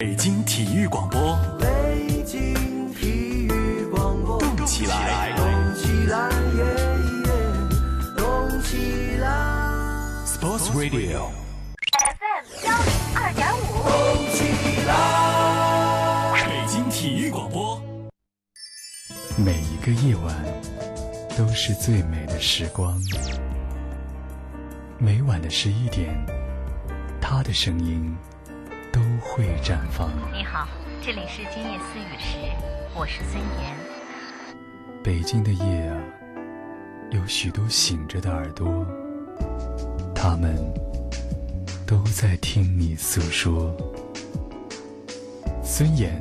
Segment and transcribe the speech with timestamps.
[0.00, 2.54] 北京体育广播，北京
[2.94, 6.62] 体育广播，动起来，动起来，耶
[7.26, 7.32] 耶，
[8.16, 9.28] 动起来
[10.24, 11.32] ，Sports Radio
[11.90, 13.90] FM 幺零二点五，动
[14.36, 16.46] 起来。
[16.46, 17.82] 北京体育广播。
[19.36, 20.32] 每一个夜晚
[21.36, 22.96] 都是最美的时光。
[24.96, 26.24] 每晚的十一点，
[27.20, 28.16] 他的声音
[28.98, 30.10] 都会绽放。
[30.32, 30.66] 你好，
[31.00, 32.36] 这里是今夜思雨时，
[32.96, 33.76] 我是孙岩。
[35.04, 35.96] 北京的夜啊，
[37.12, 38.84] 有许多醒着的耳朵，
[40.12, 40.56] 他们
[41.86, 43.72] 都在听你诉说。
[45.62, 46.20] 孙岩，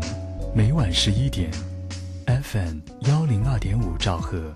[0.54, 1.50] 每晚十一点
[2.28, 2.78] ，FM
[3.10, 4.54] 幺零二点五兆赫，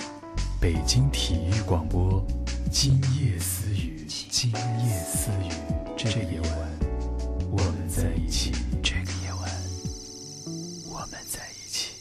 [0.59, 2.23] 北京体育广播，
[2.71, 4.05] 今夜思雨。
[4.07, 5.51] 今夜私语，
[5.97, 6.70] 这个夜晚，
[8.01, 8.51] 在一起。
[8.81, 9.47] 这个夜晚，
[10.91, 11.93] 我们在一起。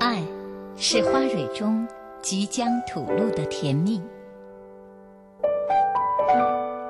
[0.00, 0.22] 爱，
[0.76, 1.88] 是花蕊中
[2.20, 4.02] 即将吐露的甜蜜。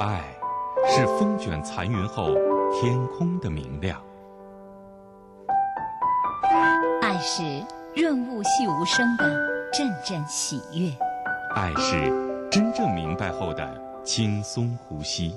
[0.00, 0.24] 爱，
[0.88, 2.34] 是风卷残云后
[2.72, 4.02] 天空的明亮。
[7.02, 9.24] 爱是润物细无声的
[9.72, 10.90] 阵阵喜悦。
[11.54, 12.10] 爱是
[12.50, 15.34] 真正明白后的轻松呼吸，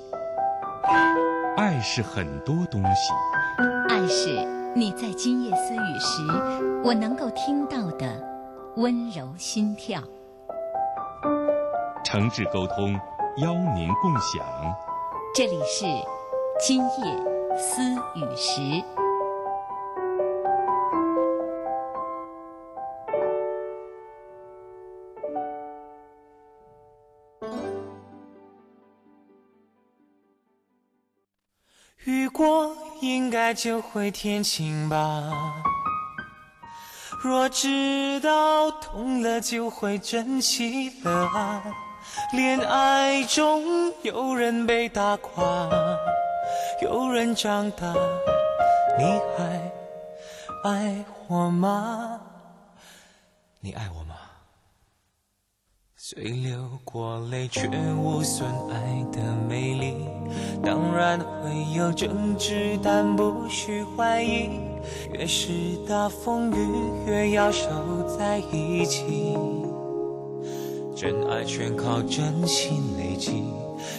[1.55, 3.13] 爱是很多东西，
[3.87, 8.21] 爱是你在今夜私语时，我能够听到的
[8.75, 10.01] 温柔心跳。
[12.03, 12.93] 诚挚沟通，
[13.37, 14.45] 邀您共享。
[15.33, 15.85] 这里是
[16.59, 17.81] 今夜私
[18.15, 19.06] 语时。
[33.13, 35.31] 应该就会天晴吧。
[37.21, 41.63] 若知道痛了就会珍惜了啊。
[42.33, 45.69] 恋爱中有人被打垮，
[46.81, 47.93] 有人长大，
[48.97, 49.03] 你
[49.35, 49.71] 还
[50.63, 52.19] 爱我吗？
[53.59, 54.06] 你爱我吗？
[56.09, 57.67] 虽流过泪，却
[58.01, 59.19] 无损爱的
[59.49, 60.07] 美丽。
[60.63, 64.49] 当然会有争执，但不需怀疑。
[65.11, 65.51] 越是
[65.85, 66.55] 大风雨，
[67.07, 67.67] 越要守
[68.17, 69.35] 在一起。
[70.95, 73.43] 真爱全靠真心累积。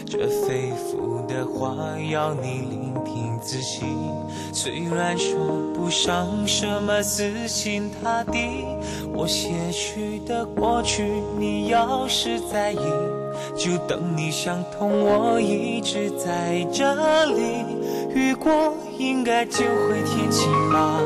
[0.06, 1.74] 这肺腑的话
[2.10, 3.84] 要你聆听仔细，
[4.52, 5.36] 虽然说
[5.74, 8.64] 不上什么死心塌地，
[9.14, 12.78] 我些许的过去，你要是在意，
[13.56, 17.64] 就等你想通，我一直在这里。
[18.14, 20.98] 雨过应该就会天晴吧，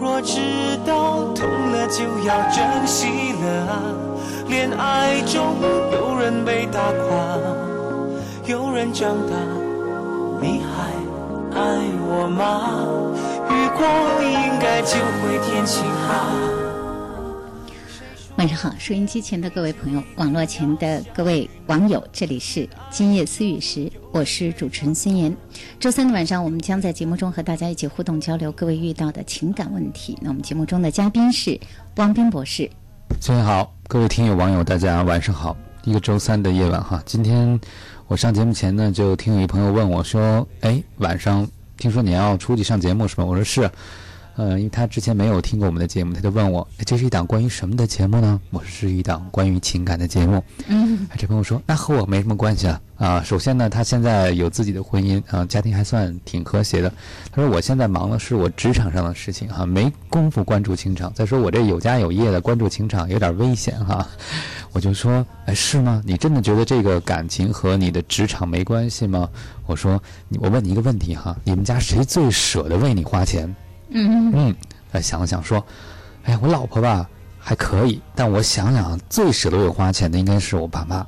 [0.00, 0.40] 若知
[0.86, 4.03] 道痛了就要珍惜了啊。
[4.46, 5.56] 恋爱中
[5.92, 7.38] 有人被打垮，
[8.46, 9.36] 有人长大，
[10.40, 10.92] 你还
[11.58, 12.84] 爱我吗？
[13.48, 13.86] 雨过
[14.22, 16.60] 应该就会天晴吧。
[18.36, 25.34] 晚上好，收音机前的各位朋友，网络前的各位网友，这里是今夜思雨时，我是主持人孙岩。
[25.80, 30.18] 周三的晚上，我们将在节目中和大家一起互动交流各位遇到的情感问题。
[30.20, 31.58] 那我们节目中的嘉宾是
[31.96, 32.68] 汪斌博士。
[33.20, 35.56] 各位好，各位听友网友，大家晚上好。
[35.84, 37.58] 一个周三的夜晚哈，今天
[38.06, 43.70] 我上节目前呢，就听有一朋友问我说：“哎，晚上听说你要出去上节目是吧？”我说是。
[44.36, 56.92] 呃，因为他之前没有听过我们的节目，他就问我：“这是一档关于什么的节目呢？”我说：“是一档关于情感的节目。”嗯，这朋友说：“那和我没什么关系啊。”啊，首先呢，他现在有自己的婚姻啊，家庭还算挺和谐的。
[57.32, 61.12] 他说：“我现在忙的是我职场上的事情哈，没工夫关注情场。
[61.14, 64.06] 再说我这有家有业的，关注情场有点危险哈。”
[64.72, 66.02] 我就说：“哎，是吗？
[66.04, 69.28] 你真的觉得这个感情和你的职场没关系吗？”
[69.66, 70.02] 我说
[70.40, 73.54] ：“我问你一个问题哈，你们家谁最舍得为你花钱？”
[73.94, 74.56] 嗯嗯，
[74.92, 75.64] 他想了想说
[76.24, 77.08] ：“哎呀，我老婆吧
[77.38, 81.06] 还可以，但我想想，最舍得为我花钱的应该是我爸妈，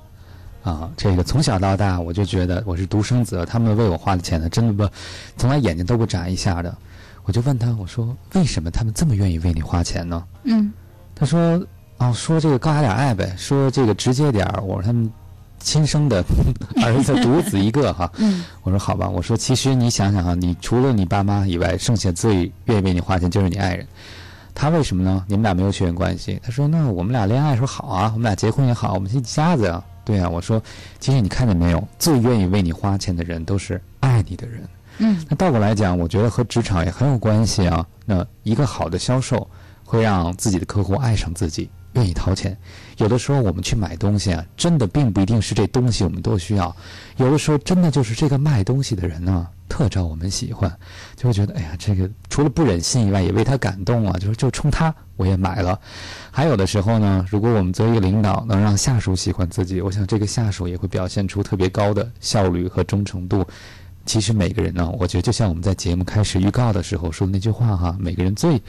[0.62, 4.88] 啊，这个从小到大我就觉得我是独生子，他们为我花的钱呢，真的不，
[5.36, 6.74] 从来眼睛都不眨一下的。
[7.24, 10.24] 我就问他，我说为什么他们这么愿意为你花钱呢？
[10.44, 10.72] 嗯，
[11.14, 11.60] 他说，
[11.98, 15.12] 哦，说这个高雅点爱呗，说这个直接点儿，我说他们。”
[15.66, 16.24] 亲生的
[16.80, 18.08] 儿子，独子一个哈。
[18.18, 23.84] 嗯，我说好吧，我说其实你想想哈，你除了你爸妈以外，剩下最愿意为你花钱就是你爱人。
[24.54, 25.24] 他为什么呢？
[25.26, 26.40] 你们俩没有血缘关系。
[26.40, 29.84] 他说那我们俩恋爱时候好啊，我们俩结婚也好，我们是一家子啊。
[30.04, 30.62] 对啊，我说，
[31.00, 34.62] 其实你看见没有，最愿意为你花钱的人都是爱你的人。
[34.98, 37.84] 嗯，那倒过来讲，我觉得和职场也很有关系啊。
[38.04, 39.50] 那一个好的销售
[39.84, 42.56] 会让自己的客户爱上自己，愿意掏钱。
[42.98, 46.74] 有的时候我们去买东西啊，真的并不一定是这东西我们都需要，
[47.16, 50.74] 有的时候真的就是这个卖东西的人呢特招我们喜欢，
[51.16, 55.78] 就会觉得哎呀，这个除了不忍心以外，也为他感动啊，就是就冲他我也买了。
[56.30, 63.46] 还有的时候呢，如果我们作为一个领导能让下属喜欢自己，我想这个下属也会表现出特别高的效率和忠诚度。
[64.06, 68.62] 其实每个人呢，我觉得就像我们在节目开始预告的时候说的那句话哈，每个人最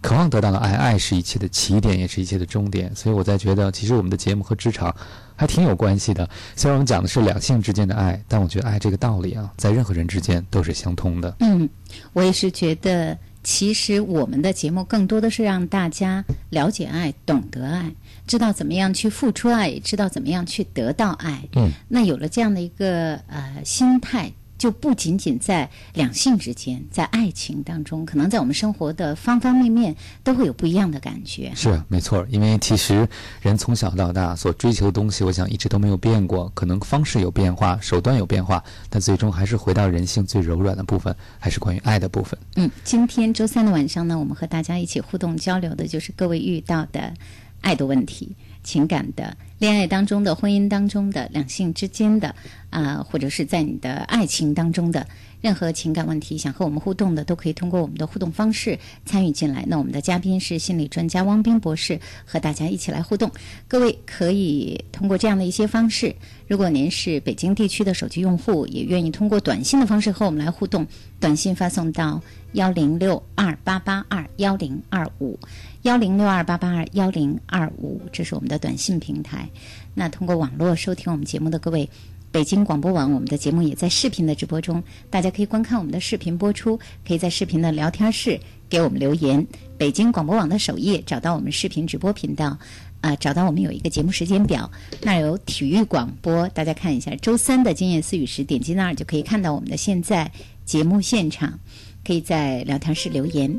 [0.00, 2.94] 渴望得到的爱，爱是一切的起点，也是一切的终点。
[2.96, 4.94] 所以我在觉得，其实我们的节目和职场
[5.36, 6.28] 还挺有关系的。
[6.56, 11.36] 虽然我们讲的是两性之间的爱，但我觉得爱这个道理啊，在任何人之间都是相通的。
[11.40, 11.68] 嗯，
[12.12, 17.92] 我也是觉得，其实我们的节目更多的是让大家了解爱、懂得爱，
[18.26, 21.46] 知道怎么样去付出爱，也知道怎么样去得到爱。
[21.56, 24.32] 嗯，那有了这样的一个呃心态。
[24.60, 31.50] 就不仅仅在两性之间，在爱情当中，可能在我们生活的方方面面都会有不一样的感觉。
[31.54, 33.08] 是啊，没错，因为其实
[33.40, 42.38] 人从小到大所追求的东西，我想一直都没有变过，可能方式有变化，手段有变化，但最终还是回到人性最柔软的部分，还是关于爱的部分。
[42.56, 47.14] 嗯，今天周三的晚上呢，我们和大家一起互动交流的就是各位遇到的
[47.62, 48.36] 爱的问题。
[48.62, 52.34] 情感的、恋爱当中的、婚姻当中的、两性之间的，
[52.70, 55.06] 啊，或者是在你的爱情当中的
[55.40, 59.64] 任何情感问题，想和我们互动的，都可以通过我们的互动方式参与进来。
[59.66, 63.30] 那我们的嘉宾是心理专家汪斌博士，和大家一起来互动。
[63.66, 66.14] 各位可以通过这样的一些方式，
[66.46, 70.86] 如果您是北京地区的手机用户，也愿意通过短信的方式和我们来互动，
[71.18, 72.22] 短信发送到
[72.52, 75.38] 幺零六二八八二幺零二五。
[75.82, 79.48] 幺零六二八八二幺零二五，这是我们的短信平台。
[79.94, 81.88] 那通过网络收听我们节目的各位，
[82.30, 88.38] 北京广播网我们的节目也在视频的直播中，大家可以观看我们的视频播出，可以在视频的聊天室
[88.68, 89.46] 给我们留言。
[89.78, 92.58] 北京广播网的首页找到我们视频直播频道，
[93.00, 100.30] 啊，找到我们有一个节目时间表，那儿有体育广播，大家看一下周三的今夜思雨时，点击那儿就可以看到我们的现在
[100.66, 101.58] 节目现场，
[102.04, 103.58] 可以在聊天室留言。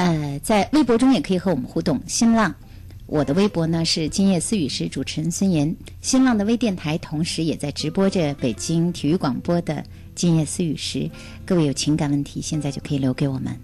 [0.00, 2.00] 呃，在微博中也可以和我们互动。
[2.06, 2.54] 新浪，
[3.04, 5.76] 我的微博呢是今夜思雨时，主持人孙岩。
[6.00, 11.10] 新浪的微电台同时也在直播着北京体育广播的今夜思雨时。
[11.44, 13.54] 各位有情感问题，现在就可以留给我们。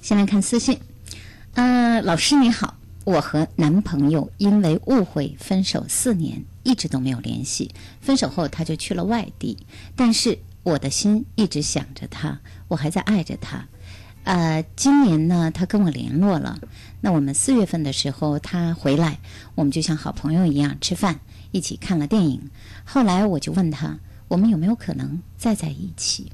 [0.00, 0.78] 先来看私信。
[1.60, 7.70] 呃，老师你好，我和男朋友因为误会分手四年，一直都没有联系。
[8.00, 9.58] 分手后他就去了外地，
[9.94, 13.66] 但是我的心一直想着他，我还在爱着他。
[14.24, 16.58] 呃，今年呢，他跟我联络了。
[17.02, 19.18] 那我们四月份的时候他回来，
[19.54, 21.20] 我们就像好朋友一样吃饭，
[21.52, 22.40] 一起看了电影。
[22.86, 23.98] 后来我就问他，
[24.28, 26.32] 我们有没有可能再在一起？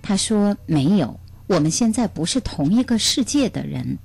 [0.00, 1.18] 他说没有，
[1.48, 3.98] 我们现在不是同一个世界的人。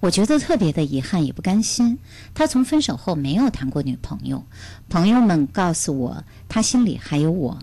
[0.00, 1.98] 我觉得特别的遗憾，也不甘心。
[2.34, 4.44] 他从分手后没有谈过女朋友，
[4.88, 7.58] 朋友们告诉我，他心里还有我。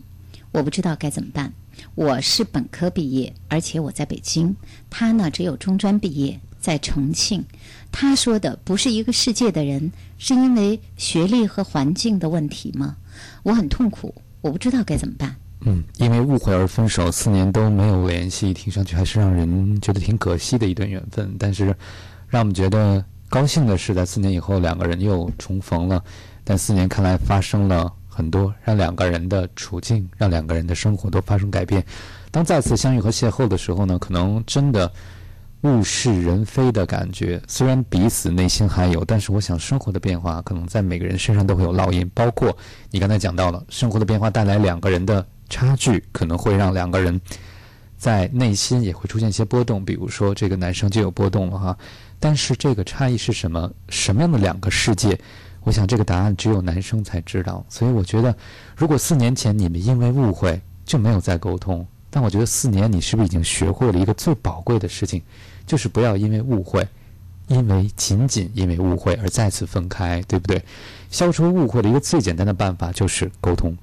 [0.52, 1.54] 我不知道该怎么办。
[1.96, 4.56] 我是本科毕业，而且我在北京，
[4.90, 7.44] 他呢只有中专毕业，在重庆。
[7.92, 12.98] 他说的不是一个世界的人，是因为学历和环境的问题吗？
[13.44, 15.36] 我很痛苦，我不知道该怎么办。
[15.62, 21.36] 嗯，因为误会而分手，四年都没有联系，听上去还是让人觉得挺可惜的一段缘分。
[21.40, 21.76] 但是，
[22.34, 26.04] 让我们觉得高兴的是，在四年以后，两个人又重逢了。
[26.44, 31.86] 但四年看来发生了很多，让两个人的处境，让两个人的生活都发生改变。
[32.32, 34.92] 当再次相遇和邂逅的时候呢，可能真的
[35.62, 37.40] 物是人非的感觉。
[37.48, 42.10] 虽然彼此内心还有，但是我想生活的变化，可能在每个人身上都会有烙印。
[42.16, 42.58] 包括
[42.90, 47.22] 你刚才讲到了，生活的变化带来两个人的差距，可能会让两个人
[47.96, 49.86] 在内心也会出现一些波动。
[49.86, 51.78] 比如说，这个男生就有波动了哈。
[52.24, 53.70] 但是这个差异是什么？
[53.90, 55.20] 什么样的两个世界？
[55.66, 57.66] 我想这个答案只有男生才知道。
[57.68, 58.34] 所以我觉得，
[58.78, 65.22] 如果四年前你们因为误会就没有再沟通，但我觉得四年你是不是已经学会了一个最宝贵的事情，
[65.68, 66.88] 就是不要因为误会，
[67.50, 70.64] 因为仅仅因为误会而再次分开，对不对？
[71.10, 73.76] 消除误会的一个最简单的办法就是沟通。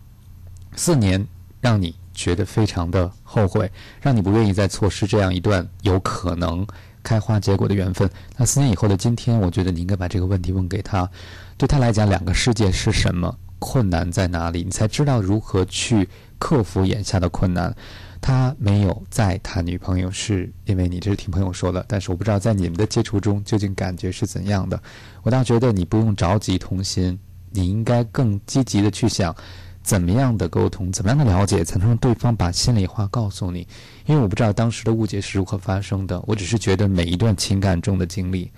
[0.77, 1.27] 四年
[1.61, 3.71] 让你觉得非常的后悔，
[4.01, 6.67] 让你不愿意再错失这样一段有可能。
[7.03, 8.09] 开花结果的缘分。
[8.37, 11.09] 那四年以后的今天，我觉得你应该把这个问题问给他，
[11.57, 13.37] 对他来讲，两个世界是什么？
[13.59, 14.65] 困难在哪里？
[14.65, 17.75] 你才知道如何去克服眼下的困难。
[18.23, 24.83] 他没有再谈女朋友，是因为你这是听朋友说的，但是我不知道在你们的接触中究竟感觉是怎样的。
[25.23, 27.19] 我倒觉得你不用着急同心，
[27.51, 29.35] 你应该更积极的去想，
[29.83, 33.67] 怎么样的沟通，怎么样的了解，才能让对方把心里话告诉你。
[34.07, 38.51] 因为我不知道当时的误解是如何发生的，我只是觉得每一段情感中的经历。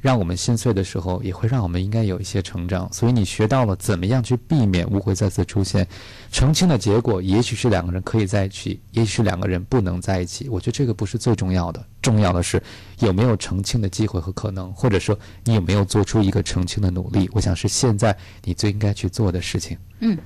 [0.00, 2.90] 让我们心碎的时候，也会让我们应该有一些成长。
[2.90, 5.86] 所以你学到了怎么样去避免误会再次出现。
[6.32, 10.48] 澄清的结果，也许是两个人可以在一起，也许是两个人不能在一起。
[10.48, 12.62] 我觉得这个不是最重要的，重要的是
[13.00, 17.28] 有没有澄清的机会和可能，或者说你有没有做出一个澄清的努力。
[17.34, 19.76] 我想是现在你最应该去做的事情。
[19.98, 20.16] 嗯，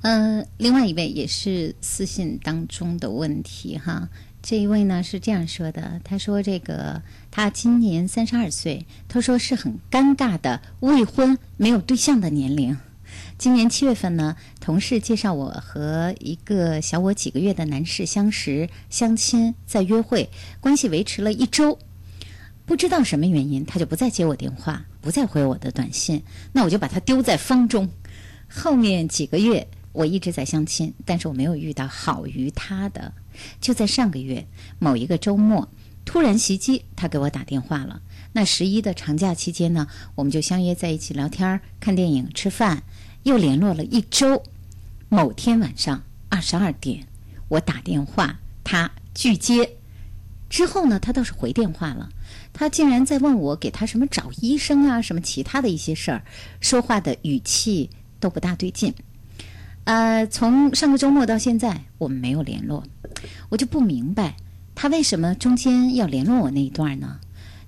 [0.00, 4.08] 呃，另外一位也是私信当中的问题哈。
[4.40, 12.76] 这一位呢是这样说的，他说：“这个他今年三十二岁，他说是很尴尬的未婚没有对象的年龄。
[13.36, 21.78] 今年七月份呢，同事介绍我和一个小我几个月的男士相识、相亲，在约会，关系维持了一周。
[22.64, 27.90] 不知道什么原因，他就不再接我电话，不再回我的短信，那我就把他丢在风中。
[28.48, 29.66] 后面几个月，
[29.98, 33.12] 我一直在相亲，但是我没有遇到好于他的。”
[33.60, 34.46] 就在上个月
[34.78, 35.68] 某一个周末，
[36.04, 38.00] 突然袭击，他给我打电话了。
[38.32, 42.84] 那十一的长假期间呢，我们就相约在一起聊天、看电影、吃饭，
[43.24, 44.44] 又联络了一周。
[45.08, 47.08] 某天晚上二十二点，
[47.48, 49.78] 我打电话，他拒接。
[50.48, 52.08] 之后呢，他倒是回电话了。
[52.52, 56.22] 他竟然在问我给他什么找医生啊，什么其他的一些事儿，
[56.60, 57.90] 说话的语气
[58.20, 58.94] 都不大对劲。
[59.88, 62.84] 呃，从上个周末到现在，我们没有联络，
[63.48, 64.36] 我就不明白
[64.74, 67.18] 他为什么中间要联络我那一段呢？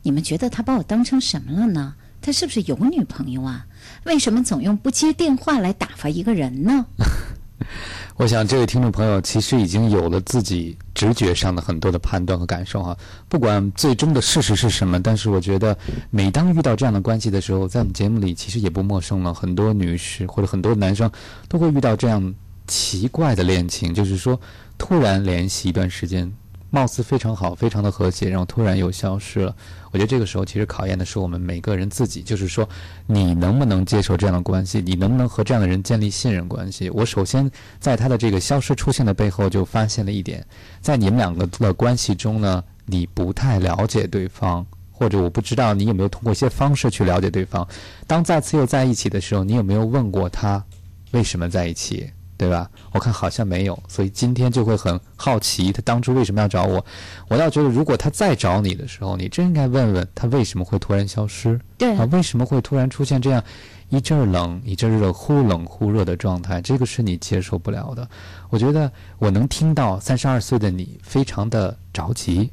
[0.02, 1.94] 你们觉得他把我当成什么了呢？
[2.20, 3.64] 他是不是有女朋友啊？
[4.04, 6.84] 为什么总用不接电话来打发一个人呢？
[8.20, 12.94] 我想，这位听众朋友其实已经有了自己直觉上的很多的判断和感受哈。
[13.30, 15.74] 不管最终的事实是什么，但是我觉得，
[16.10, 19.32] 每当遇到这样的关系的时候，在我们节目里其实也不陌生了。
[19.32, 21.10] 很多女士或者很多男生
[21.48, 22.34] 都会遇到这样
[22.66, 24.38] 奇怪的恋情，就是说
[24.76, 26.30] 突然联系一段时间。
[26.70, 29.54] 貌似非常好，非常的和谐，然后突然又消失了。
[29.90, 32.68] 我觉得这个时候其实考验的是我们每个人自己，就是说
[33.06, 36.88] 你能不能接受这样的关系，你能不能和这样的人建立信任关系。
[36.90, 37.50] 我首先
[37.80, 40.46] 在他的这个消失出现的背后就发现了一点，
[40.80, 47.66] 在你们两个的关系中呢，你不太了解对方，或者我不知道你有没有通过一些方式去了解对方。
[48.06, 50.64] 当再次又在一起的时候，你有没有问过他
[51.10, 52.08] 为什么在一起？
[52.40, 52.70] 对吧？
[52.92, 56.82] 我看好像没有，所以今天就会很好奇他当初为什么要找我。
[57.28, 63.44] 我倒觉得，如果他再找你的时候，你真应该问问他为什么会突然消失，对啊，为什么会突然出现这样
[63.90, 66.62] 一阵冷一阵热、忽冷忽热的状态？
[66.62, 68.08] 这个是你接受不了的。
[68.48, 72.50] 我觉得我能听到三十二岁的你非常的着急，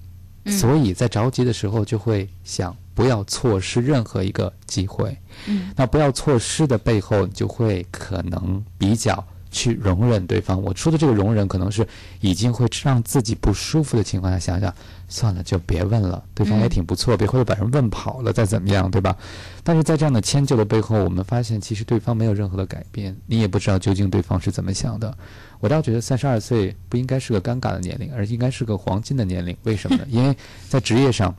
[0.47, 5.17] 所以在着急的时候就会想不要错失任何一个机会。
[5.45, 9.25] 嗯，那不要错失的背后，你就会可能比较。
[9.57, 11.85] 去容忍对方，我说的这个容忍，可能是
[12.21, 14.71] 已经会让自己不舒服的情况下，想想
[15.09, 16.23] 算了，就别问了。
[16.35, 19.17] 对方也挺不错，别回头把人问跑了，再怎么样，对吧？
[19.63, 25.17] 但是在这样的迁就的背后，我们发现其实对方没有任何的改变，你也不知道究竟对方是怎么想的。
[25.59, 29.57] 我倒觉得三十二岁不应该是个尴尬的年龄，而应该是个黄金的年龄。
[29.63, 30.05] 为什么呢？
[30.07, 30.37] 因为
[30.69, 31.35] 在职业上。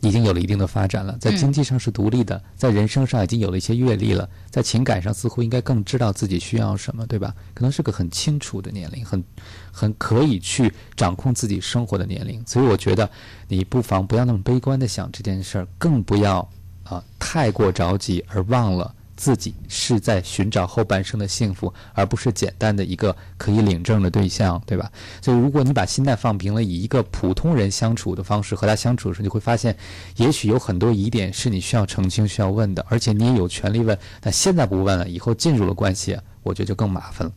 [0.00, 7.34] 已经有了一定的发展了，在经济上是独立的，在人生上已经有了一些阅历了，在情感上似乎应该更知道自己需要什么，对吧？
[7.54, 9.24] 可能是个很清楚的年龄，很
[9.72, 12.42] 很可以去掌控自己生活的年龄。
[12.46, 13.08] 所以我觉得
[13.48, 16.46] 你不妨不要那么悲观的想这件事儿，更不要
[16.82, 18.94] 啊太过着急而忘了。
[19.16, 24.90] 自己是在寻找后半生的幸福，而不是简单的一个可以领证的对象，对吧？
[25.22, 29.76] 所以，如果你把心态放平了，以一个普通人相处的方式和他相处的时候，你会发现，
[30.16, 33.98] 也许有很多疑点是你需要澄清、需要问的，而且你也有权利问。
[34.22, 37.32] 那现在不问了，以后进入了关系，我觉得就更麻烦了。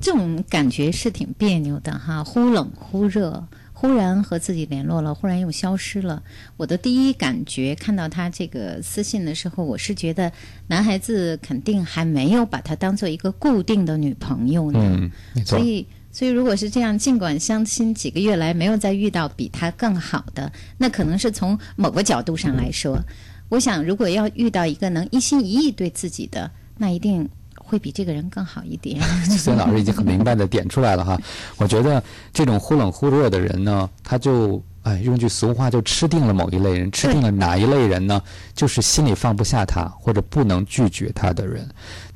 [0.00, 3.46] 这种感觉是挺别扭的哈，忽冷忽热。
[3.80, 6.22] 忽然和自己联络了，忽然又消失了。
[6.58, 10.30] 我的第一感觉看到他这个私信的时候，我是觉得
[10.66, 15.10] 男孩子肯定还没有把他当做一个固定的女朋友呢。
[15.46, 23.02] 所以，所以如果是这样，尽管相亲几个月来没有再遇到比他更好的，那可能是从某个角度上来说，
[23.48, 27.26] 我想如果要遇到一个能一心一意对自己的，那一定。
[27.70, 29.00] 会比这个人更好一点。
[29.38, 31.16] 孙老师已经很明白的点出来了哈，
[31.56, 38.20] 我觉得这种忽冷忽热的人呢，他就哎，用句俗话就吃定了某一类人，吃定了哪一类人呢？
[38.54, 41.68] 就是心里放不下他或者不能拒绝他的人。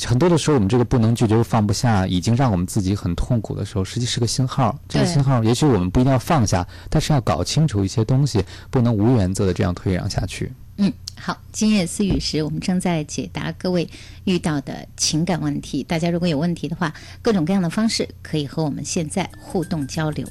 [0.04, 4.76] 很多的时候，我们这个不能拒绝、放不下，已经让我们自己很痛苦的时候，实际是个信号。
[4.88, 10.50] 这个信号，也许我们不一定要放下，但是要搞清楚一些东西，不能无原则的这样退让下去。
[10.76, 13.88] 嗯，好，今夜思雨时，我们正在解答各位
[14.24, 15.84] 遇到的情感问题。
[15.84, 20.26] 大家如果有问题的话，各种各样的方式可以和我们现在互动交流。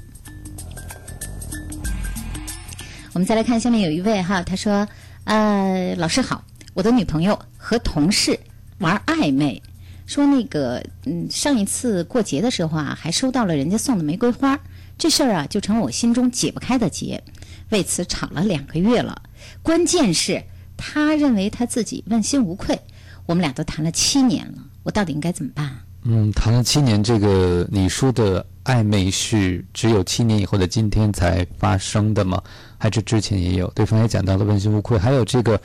[3.13, 4.85] 我们再来看下面有一位哈，他说
[5.23, 8.37] ：“呃，老师好，我的女朋友和同事
[8.79, 9.61] 玩暧昧，
[10.05, 14.59] 说那个嗯，上一次过节的时候啊，还收到了人家送的玫瑰花，
[14.97, 17.23] 这事儿啊就成了我心中解不开的结，
[17.69, 19.21] 为此吵了两个月了。
[19.61, 20.43] 关键是，
[20.75, 22.79] 他认为他自己问心无愧，
[23.25, 25.69] 我们俩都谈了七年了，我到底应该怎么办？
[26.05, 32.41] 嗯，谈了七年，这个你说的暧昧是只有七年以后的今天才发生的吗？
[32.77, 33.67] 还是之前也有？
[33.69, 35.57] 对方也讲到了问心无愧，还有这个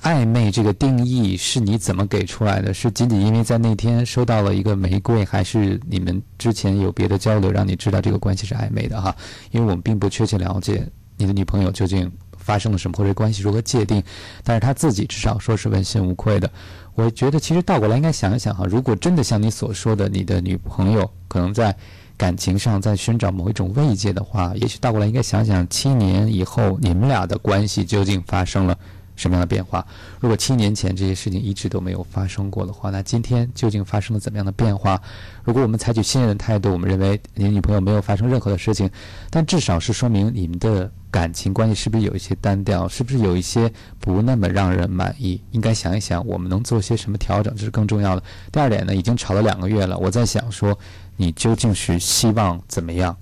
[0.00, 2.72] 暧昧这个定义是你怎么给出来的？
[2.72, 9.14] 是仅仅因为在那天收到了一个玫瑰，还是你们之前有别的交流，让你知道这个关系是暧昧的哈？
[9.50, 10.88] 因为我们并不确切了解
[11.18, 12.10] 你的女朋友究竟
[12.48, 14.02] 发生了什么，或者关系如何界定，
[14.42, 16.50] 但是他自己至少说是问心无愧的。
[16.94, 21.76] 我觉得其实倒过来应该想一想哈，如果真的像你所说的，你的女朋友可能在
[22.16, 28.78] 感情上在寻找某一种慰藉的话，也许倒过来应该想想，七年以后你们俩的关系究竟发生了
[29.18, 29.86] 什么样的变化？
[30.20, 34.98] 如果七年前这些事情一直都没有发生过的话，那今天究竟发生了怎么样的变化？
[35.44, 38.88] 如果我们采取信任的态度，我们认为你女朋友没有发生任何的事情，
[39.28, 45.42] 但至少是说明你们的感情关系是不是有一些单调，是不是有一些不那么让人满意？
[45.50, 48.22] 应该想一想，我们能做些什么调整，这是更重要的。
[48.52, 50.78] 第二点呢，已经吵了两个月了，我在想说，
[51.16, 53.16] 你究竟是希望怎么样？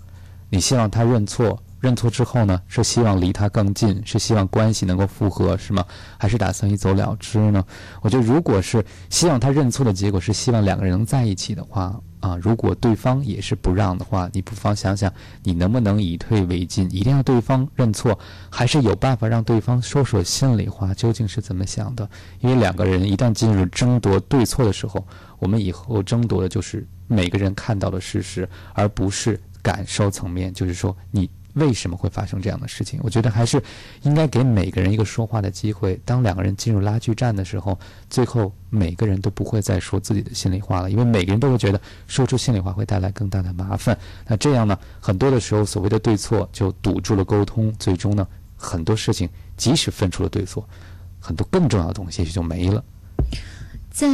[0.51, 5.85] 你希望他认错，认错之后呢，是希望离他更近，是希望关系能够复合，是吗？
[6.19, 7.65] 还是打算一走了之呢？
[8.01, 16.87] 我觉得，如果是希望他认错的结果是希望两个人能在一起的话，啊，如果对方也是不让的话，你不妨想想，你能不能以退为进？
[16.91, 18.19] 一定要对方认错，
[18.51, 22.09] 还是有办法让对方说说心里话，究竟是怎么想的？
[22.41, 25.07] 因为两个人一旦进入争夺对错的时候，
[25.39, 31.31] 我们以后争夺的就是每个人看到的事实，而不是感受层面，就是说你。
[31.57, 33.01] 为什么会发生这样的事情？
[33.03, 33.63] 我觉得还是
[34.03, 35.99] 应该给每个人一个说话的机会。
[36.05, 37.79] 当两个人进入拉锯战的时候，
[38.11, 43.99] 最后每个人都不会再说自己的心里话了，因为每个人都会觉得说出心里话会带来更大的麻烦。
[44.27, 50.69] 那这样呢，很多的时候所谓的对错就堵住了沟通，最终呢，很多事情即使分出了对错，
[51.19, 52.85] 很多更重要的东西也许就没了。
[53.97, 54.07] 在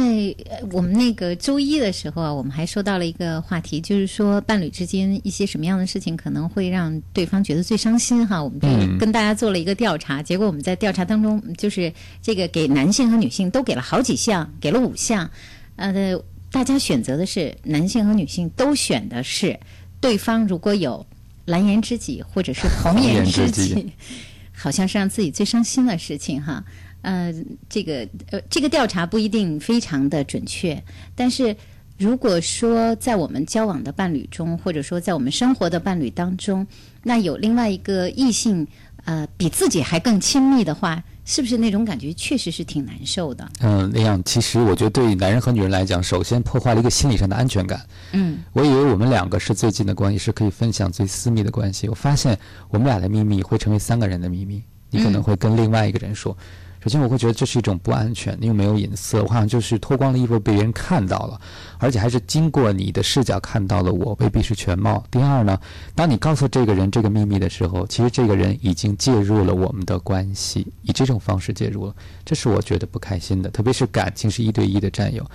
[0.49, 8.41] 呃我们那个周一的时候啊，我们还说到了一个话题，就是说伴侣之间一些什么样的事情可能会让对方觉得最伤心哈。
[8.41, 11.91] 我们这个嗯跟大家做了一个调查，结果我们在调查当中，就是
[12.21, 15.29] 这个给男性和女性都给了好几项，给了五项，
[15.75, 16.17] 呃，
[16.49, 19.59] 大家选择的是男性和女性都选的是
[19.99, 21.05] 对方如果有
[21.43, 23.91] 蓝颜知己或者是红颜知己，
[24.55, 26.63] 好像是让自己最伤心的事情哈。
[27.03, 27.33] 呃，
[27.69, 30.81] 这个呃，这个调查不一定非常的准确，
[31.15, 31.55] 但是
[31.97, 36.65] 如果说在我们交往的伴侣中，或者说在我们生活的伴侣当中，
[37.03, 38.65] 那有另外一个异性，
[39.03, 43.51] 呃，比自己还更亲密的话，是不是那种感觉确实是挺难受的？
[43.59, 47.85] 嗯，那样其实我觉得对男人和女人来讲，首先破坏了一个心理上的安全感。
[48.13, 51.89] 嗯，我以为我们两个是最近的关系，是可以分享最私密的关系。
[51.89, 52.39] 我发现
[52.69, 54.63] 我们俩的秘密会成为三个人的秘密。
[54.89, 56.35] 你可能会跟另外一个人说。
[56.83, 61.39] 首先，我会觉得这是一种不安全，因为没有隐私，我好像就是脱光了衣服被别人看到了，
[61.77, 65.01] 而且还是经过你的视角看到了我，未必是全貌。
[65.09, 65.57] 第二呢，
[65.95, 75.25] 当你告诉这个人这个秘密的时候，其实这个人已经介入了我们的关系，以这种方式介入了，这是我觉得不开心的，特别是感情是一对一的占有。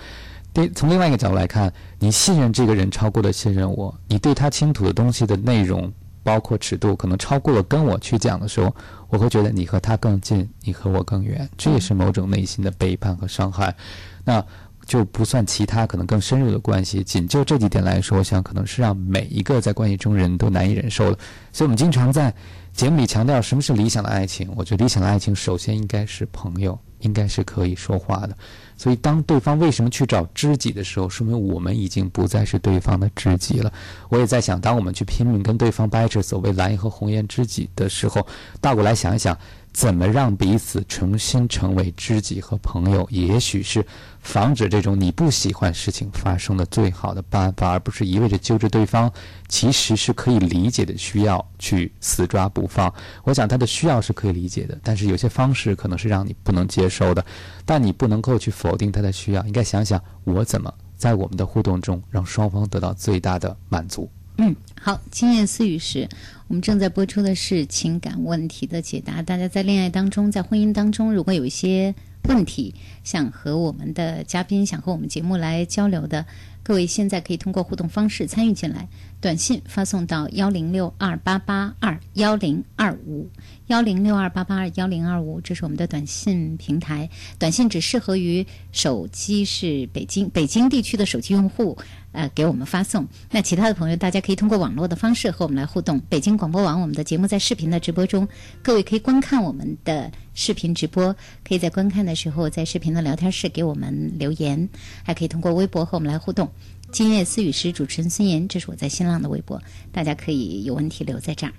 [0.53, 5.91] 对，从另外一个角度来看，你信任这个人超过了信任我，你对他倾吐的东西的内容，
[6.23, 8.73] 包括尺度，可能超过了跟我去讲的时候，
[9.09, 13.75] 我会觉得你和他更近，你和我更远，这也是某种内心的背叛和伤害。
[14.23, 14.43] 那
[14.85, 21.17] 就不算其他可能更深入的关系，仅就这几点来说，我想可能是让每一个在关系中人都难以忍受的。
[21.51, 22.33] 所以，我们经常在
[22.73, 24.51] 节目里强调什么是理想的爱情。
[24.55, 28.35] 我觉得理想的爱情首先应该是朋友，应该是可以说话的。
[28.79, 33.69] 所以，当对方为什么去找知己的时候，说明我们已经不再是对方的知己了。
[34.07, 38.25] 我也在想，当我们去拼命跟对方掰扯所谓蓝颜和红颜知己的时候，
[38.61, 39.37] 倒过来想一想，
[39.73, 43.85] 怎么让彼此重新成为知己和朋友，也许是
[44.21, 49.11] 防止这种你不喜欢事情发生的最好的办法，而不是一味的揪着对方
[49.47, 52.93] 其实是可以理解的需要去死抓不放。
[53.23, 57.25] 我想他的需要是可以理解的，但是有些方式可能是让你不能接受的，
[57.65, 64.09] 但你不能够去否定他的需要，应该想想我怎么在我们的互动中让双方得到最大的满足。
[64.37, 66.07] 嗯，好，今夜思语时，
[66.47, 69.21] 我们正在播出的是情感问题的解答。
[69.21, 76.25] 大家在恋爱当中，在婚姻当中，如果有一些问题想和我们的嘉宾、想和我们节目来交流的，
[76.69, 78.87] 各位现在可以通过互动方式参与进来，
[79.19, 83.27] 短信发送到幺零六二八八二幺零二五
[83.65, 87.09] 幺零六二八八二幺零二五，这是我们的短信平台。
[87.39, 91.75] 短信只适合于手机是北京北京地区的手机用户。
[92.11, 93.07] 呃，给我们发送。
[93.29, 95.99] 那其他的朋友，大家可以通过网络的方式和我们来互动。
[96.09, 98.27] 北京广播网，我们的节目在视频的直播中，
[98.63, 101.15] 各位可以观看我们的视频直播，
[101.47, 104.69] 可以在观看的时候在视频的聊天室给我们留言，
[105.03, 106.49] 还可以通过微博和我们来互动。
[106.91, 111.53] 今夜思语师主持人孙岩，这是我在新浪的微博，大家可以有问题留在这儿。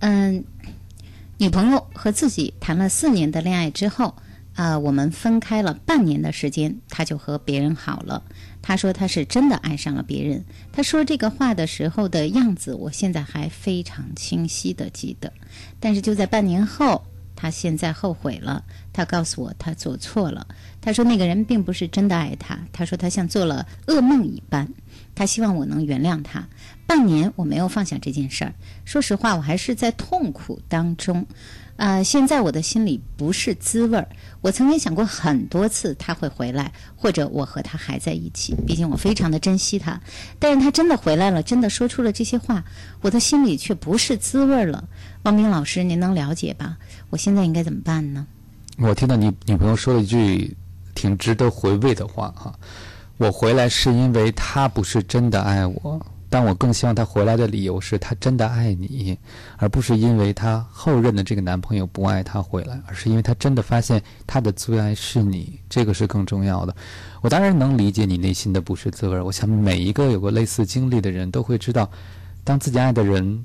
[0.00, 0.44] 嗯。
[1.36, 4.14] 女朋友和自己谈了四年的恋爱之后，
[4.54, 8.22] 啊，我们分开了半年的时间，他就和别人好了。
[8.62, 10.44] 他说他是真的爱上了别人。
[10.72, 15.32] 他说这个话的时候的样子，我现在还非常清晰的记得。
[15.80, 17.04] 但是就在半年后，
[17.36, 18.64] 他现在后悔了。
[18.92, 20.46] 他告诉我他做错了。
[20.80, 22.58] 他说那个人并不是真的爱他。
[22.72, 24.68] 他说他像做了噩梦一般。
[25.14, 26.48] 他希望我能原谅他。
[26.86, 28.54] 半年我没有放下这件事儿。
[28.84, 31.26] 说实话，我还是在痛苦当中。
[31.76, 34.08] 呃，现在我的心里不是滋味儿。
[34.44, 38.54] 我曾经想过很多次他会回来，或者我和他还在一起。
[38.66, 39.98] 毕竟我非常的珍惜他。
[40.38, 42.62] 但是他真的回来了，真的说出了这些话，
[43.00, 44.86] 我的心里却不是滋味儿了。
[45.22, 46.76] 汪明老师，您能了解吧？
[47.08, 48.26] 我现在应该怎么办呢？
[48.76, 50.54] 我听到你女朋友说了一句
[50.94, 52.54] 挺值得回味的话哈。
[53.16, 56.04] 我回来是因为他不是真的爱我，
[56.34, 59.16] 但我更希望他回来的理由是他真的爱你，
[59.56, 66.74] 而不是因为他后任的这个男朋友不爱他回来，而是因为他真的发现他的最爱是你，这个是更重要的。
[67.20, 71.88] 我当然能理解你内心的不是滋味，我想每一个有过类似经历的人都会知道，
[72.42, 73.44] 当自己爱的人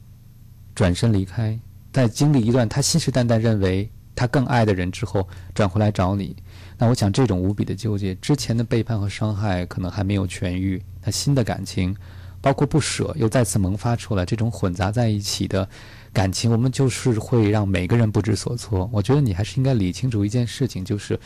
[0.73, 1.55] 转身离开，
[1.93, 6.35] 在经历一段他信誓旦旦认为他更爱的人之后，转回来找你。
[6.75, 11.95] 那我想，这种无比的纠结，之前的背叛和伤害可能还没有痊愈，那新的感情，
[12.41, 15.67] 包括不舍，又再次萌发出来，这种混杂在一起的
[16.13, 18.89] 感情，我们就是会让每个人不知所措。
[18.93, 21.19] 我觉得你还是应该理清楚一件事情，就是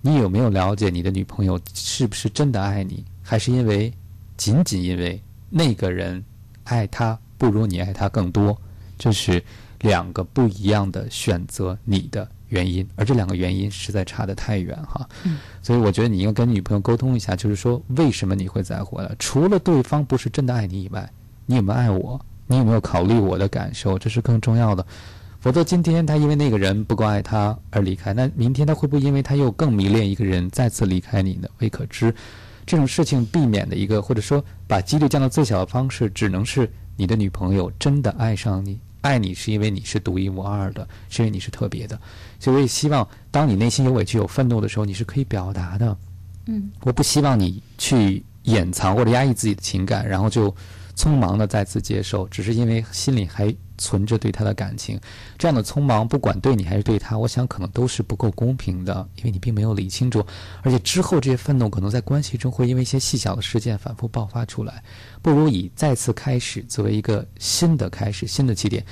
[0.00, 3.92] 你有没有了解你的女朋友是不是真的爱你，还是因为
[4.36, 5.20] 仅仅因为
[5.50, 6.24] 那个人
[6.64, 8.56] 爱她不如你爱她更多，
[8.98, 9.42] 这是
[9.80, 12.28] 两个不一样的选择，你的。
[12.52, 15.08] 原因，而这两个原因实在差得太远哈，
[15.62, 19.10] 所以我觉得你应该跟女朋友沟通一下，就是说为什么你会再回来？
[19.18, 21.10] 除了对方不是真的爱你以外，
[21.46, 22.20] 你有没有爱我？
[22.46, 23.98] 你有没有考虑我的感受？
[23.98, 24.84] 这是更重要的。
[25.40, 31.48] 否则今天他因为那个人不够爱他而离开，那明天他会不会因为他又更迷恋一个人再次离开你呢？
[31.58, 32.14] 未可知。
[32.64, 38.78] 这种事情避免的一个，或者说把几率降到最小的方式，只能是你的女朋友真的爱上你。
[39.02, 42.00] 爱你是因为你是独一无二的，是因为你是特别的，
[42.40, 45.96] 所以我也希望，当你内心有委屈、有愤怒的时候，你是可以表达的。
[46.46, 50.52] 嗯，我不希望你去掩藏或者压抑自己的情感，然后就。
[50.94, 54.98] 匆忙的再次接受，只是因为心里还存着对他的感情。
[55.36, 60.24] 这样的匆忙，不管对你还是对他，我想可能都是不够公平的，因为你并没有理清楚。
[60.62, 64.82] 而且之后这些愤怒可能在关系中会因为一些细小的事件反复爆发出来。
[65.20, 68.84] 不如以再次开始作为一个新的开始、新的起点。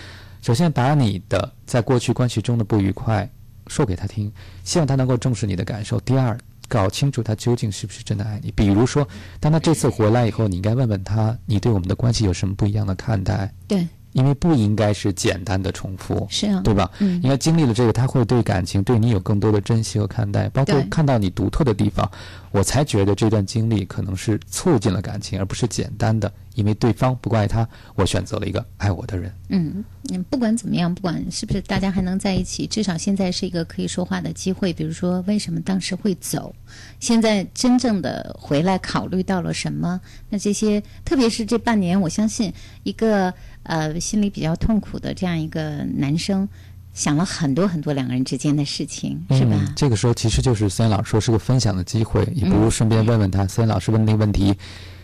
[0.42, 3.30] 首先把你的在过去关系中的不愉快
[3.68, 4.32] 说给他听，
[4.64, 6.00] 希望他能够重视你的感受。
[6.00, 6.36] 第二。
[6.70, 8.52] 搞清楚他究竟是不是真的爱你。
[8.52, 9.04] 比如说，
[9.40, 13.52] 当他这次回来以后，你应该问问他，你对我们的关系有什么不一样的看待？
[13.66, 13.84] 对。
[14.12, 16.90] 因为不应该是简单的重复，是啊，对吧？
[16.98, 22.10] 嗯，应该经历了这个，他会对感情对你有更多的珍惜和看待，包括看到你独特的地方，
[22.50, 29.32] 我才觉得这段经历可能是促进了感情，而不是简单的因为对方不爱他，我选择了一个爱我的人。
[29.48, 34.72] 嗯，嗯，不管怎么样，不管是不是大家还能在一起，至少现在是一个可以说话的机会。
[34.72, 36.54] 比如说，为什么当时会走？
[36.98, 40.00] 现在真正的回来，考虑到了什么？
[40.28, 43.32] 那这些，特别是这半年，我相信一个。
[43.62, 46.48] 呃，心里比较痛苦的这样一个男生，
[46.92, 49.72] 想了很多很多两个人之间的事情，是吧？
[49.76, 53.46] 这个时候其实就是森老师说是个分享的机会，也不如顺便问问他。
[53.46, 54.54] 森老师问那个问题，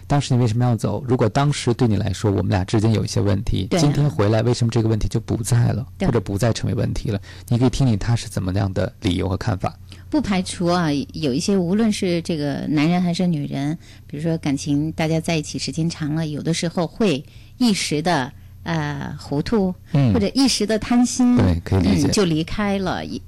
[0.07, 1.05] 当时你为什么要走？
[1.07, 7.21] 如果当时对你来说我们俩之间有一些问题，啊今天回来为什么这个问题就不在了，或者不再成为问题了？
[7.49, 9.75] 你可以听听他是怎么样的理由和看法。
[10.09, 17.25] 不排除啊，有一些无论是这个男人还是女人，比如说感情大家在一起时间长了，有的时候会
[17.59, 18.33] 一时的
[18.67, 23.05] 呃糊涂，嗯或者一时的贪心，对可以理解嗯，就离开了。
[23.05, 23.21] 也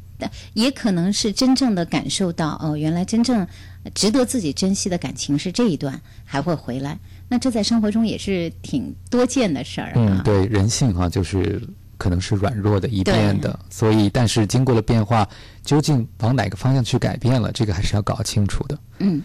[0.53, 3.47] 也可能是真正的感受到哦，原来真正
[3.95, 6.99] 值得自己珍惜的感情是这一段，还会回来。
[7.29, 9.95] 那这在生活中也是挺多见的事儿啊。
[9.97, 11.63] 嗯，对，人性哈、就是
[11.97, 15.29] 可能是软弱的、一变的，所以但是经过了变化，
[15.63, 18.79] 究竟往哪个方向去改变了，这个还是要搞清楚的。
[18.99, 19.23] 嗯，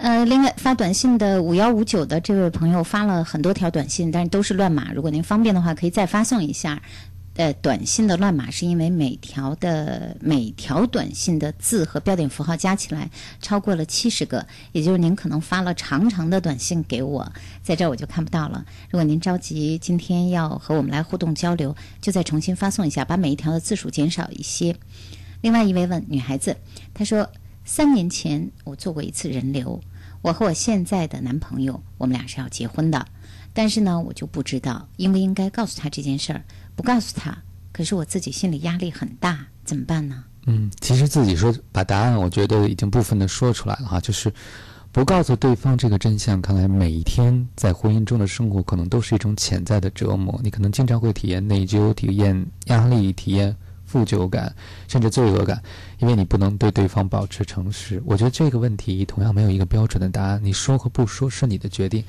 [0.00, 4.90] 呃，另外发短信的五幺五九的这位朋友发了很多条短信，但是都是乱码。
[4.94, 6.80] 如果您方便的话，可以再发送一下。
[7.34, 13.10] 呃，短信的乱码是因为每条的每条短信的字和标点符号加起来
[13.42, 17.30] 超过了七十个，也就是您可能发了长长的短信给我，
[17.62, 18.64] 在这儿我就看不到了。
[18.90, 24.74] 如果您着急今天要和我们来互动交流，就再重新发送一下，把每一条的字数减少一些。
[25.42, 26.56] 另外一位问女孩子，
[26.92, 27.30] 她说
[27.64, 29.80] 三年前我做过一次人流，
[30.22, 33.06] 我和我现在的男朋友，我们俩是要结婚的，
[33.54, 36.44] 但是呢，我就不知道应不应该告诉他这件事儿，
[36.76, 37.36] 不告诉他，
[37.72, 40.24] 可是我自己心里压力很大，怎么办呢？
[40.46, 44.32] 嗯，其实自己说把答案，我觉得已经部分的说出来了哈，就是
[44.92, 53.54] 不告诉对方这个真相，看来每一天在婚姻中的生活可能都是一种潜在的折磨，你可能经常会体验内疚、体验压力、体验
[53.90, 54.54] 负疚感，
[54.86, 55.60] 甚至罪恶感，
[55.98, 58.00] 因为你不能对对方保持诚实。
[58.06, 62.04] 我觉得这个问题同样没有一个标准的答案，你说和不说是你的决定。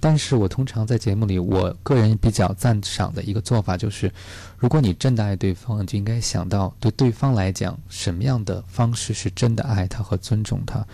[0.00, 4.10] 但是我通常在节目里，我个人比较赞赏的一个做法就是，
[4.56, 10.86] 如果你真的爱对方，就应该想到对对方来讲，什么样的方式是真的爱他和尊重他。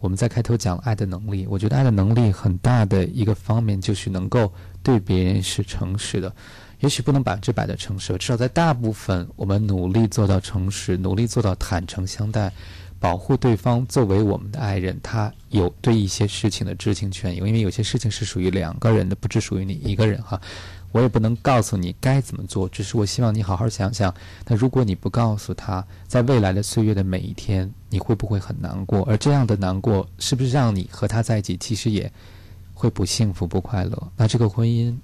[0.00, 4.52] 我们在开头讲爱的能力，我觉得爱的能力很大的一个方面就是能够
[4.82, 6.32] 对别人是诚实的。
[6.80, 12.52] 也许不能百分之百的诚实，至少在大部分我们努力做到诚实，努力做到坦诚相待，
[12.98, 20.40] 保护对方作为我们的爱人，他有对一些事情的知情权，因为有些事情是属于两个人的，不只属于你一个人哈。
[20.92, 24.14] 我也不能告诉你该怎么做，只是我希望你好好想想。
[24.46, 29.02] 那如果你不告诉他，在未来的岁月的每一天，你会不会很难过？
[29.02, 32.12] 而这样的难过，是不是让你和他在一起，其实也
[32.72, 34.12] 会不幸福、不快乐？
[34.16, 34.96] 那这个婚姻，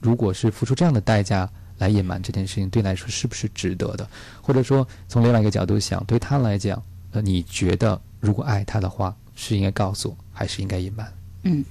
[0.00, 4.08] 如果是付出这样的代价来隐瞒这件事情，对你来说是不是值得的？
[4.40, 6.82] 或者说，从另外一个角度想，对他来讲，
[7.12, 11.12] 呃，你觉得如果爱他的话，是应该告诉，还是应该隐瞒？
[11.44, 11.64] 嗯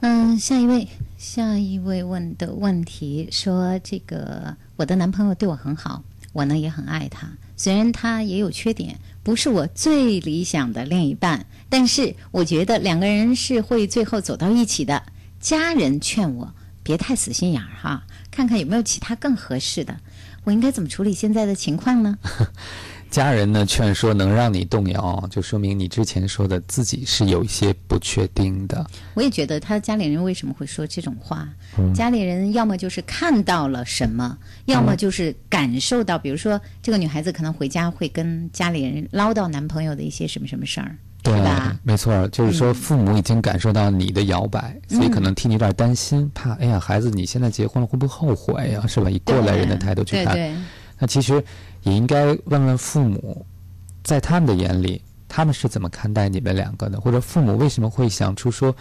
[0.00, 0.88] 嗯，下一位，
[1.18, 15.02] 下一位问的问题说，这个我的男朋友对我很好，我呢也很爱他，虽然他也有缺点，不是我最理想的另一半，但是我觉得两个人是会最后走到一起的。
[15.38, 16.52] 家人劝我
[16.86, 19.96] 别太死心眼儿哈，看看有没有其他更合适的。
[20.44, 22.16] 我应该怎么处理现在的情况呢？
[23.10, 28.84] 家人呢劝说能让你动摇，就说明你之前说的自己是有一些不确定的。
[29.14, 31.48] 我也觉得他家里人为什么会说这种话？
[31.78, 40.96] 嗯家里人要么就是看到了什么，要么就是感受到，比如说这个女孩子可能回家会跟家里人唠叨男朋友的一些什么什么事儿，
[41.32, 41.40] 对
[41.82, 49.10] 没错，就是说父母已经感受到你的摇摆，所以可能替你有点担心，怕哎呀，孩子你现在结婚了会不会后悔呀、是吧？
[49.10, 50.54] 以过来人的态度去看，对对，
[50.98, 51.42] 那其实
[51.82, 53.44] 也应该问问父母，
[54.02, 57.00] 在他们的眼里，他们是怎么看待你们两个的？
[57.00, 58.74] 或者父母为什么会想出说，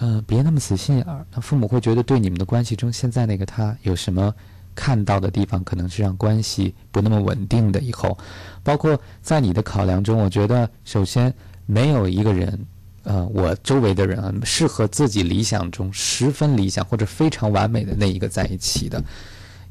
[0.00, 1.24] 嗯、别那么死心眼儿？
[1.34, 4.34] 那父母会觉得对你们的关系中，现在那个他有什么
[4.74, 7.80] 看到的地方，可能是让关系不那么稳定的。
[7.80, 8.16] 以后，
[8.62, 11.34] 包括在你的考量中，我觉得首先
[11.68, 12.66] 没有一个人。
[13.04, 19.02] 呃，我周围的人啊，是和自己理想中十分理想或者非常完美的那一个在一起的，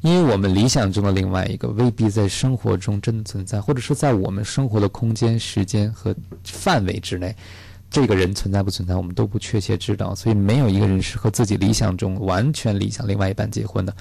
[0.00, 7.36] 因为我们理想中的另外一个未必在生活中真的存在，或者说在我们生活的空间、时间和范围之内，
[7.88, 10.12] 这个人存在不存在，我们都不确切知道。
[10.16, 13.94] 所以没有一个人是和自己理想中完全理想另外一半结婚的，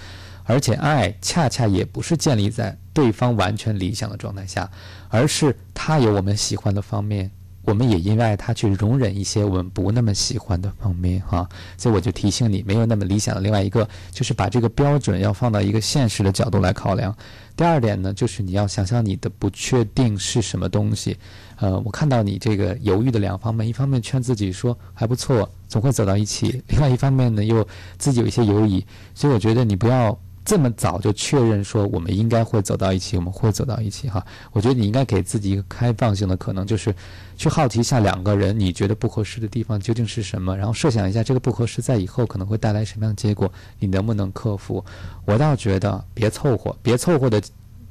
[0.46, 4.68] 而且爱恰恰也不是建立在对方完全理想的状态下，
[5.10, 7.30] 而是他有我们喜欢的方面。
[7.68, 11.46] 我们也因为爱他去容忍一些我们不那么喜欢的方面哈，
[11.78, 17.14] 所以我就提醒你，没有那么理想的另外一个，就是把这个标准要放到一个现实的角度来考量。
[17.58, 21.18] 第二点呢，就是你要想想你的不确定是什么东西。
[21.58, 28.86] 呃，我看到你这个犹豫的两方面，一方面劝自己说还不错，总会走到一起；另外一方面呢，又自己有一些犹疑。
[29.14, 34.26] 所以我觉得你不要这么早就确认说我们应该会走到一起，我们会走到一起哈。
[34.54, 36.96] 我觉得你应该给自己一个开放性的可能，就是
[37.36, 44.82] 去好奇一下两个人你觉得不合适的地方究竟是什么，然后设想一下这个不合适在以后可能会带来什么样的结果，你能不能克服？
[45.26, 47.42] 我倒觉得别凑合，别凑合的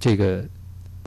[0.01, 0.43] 这个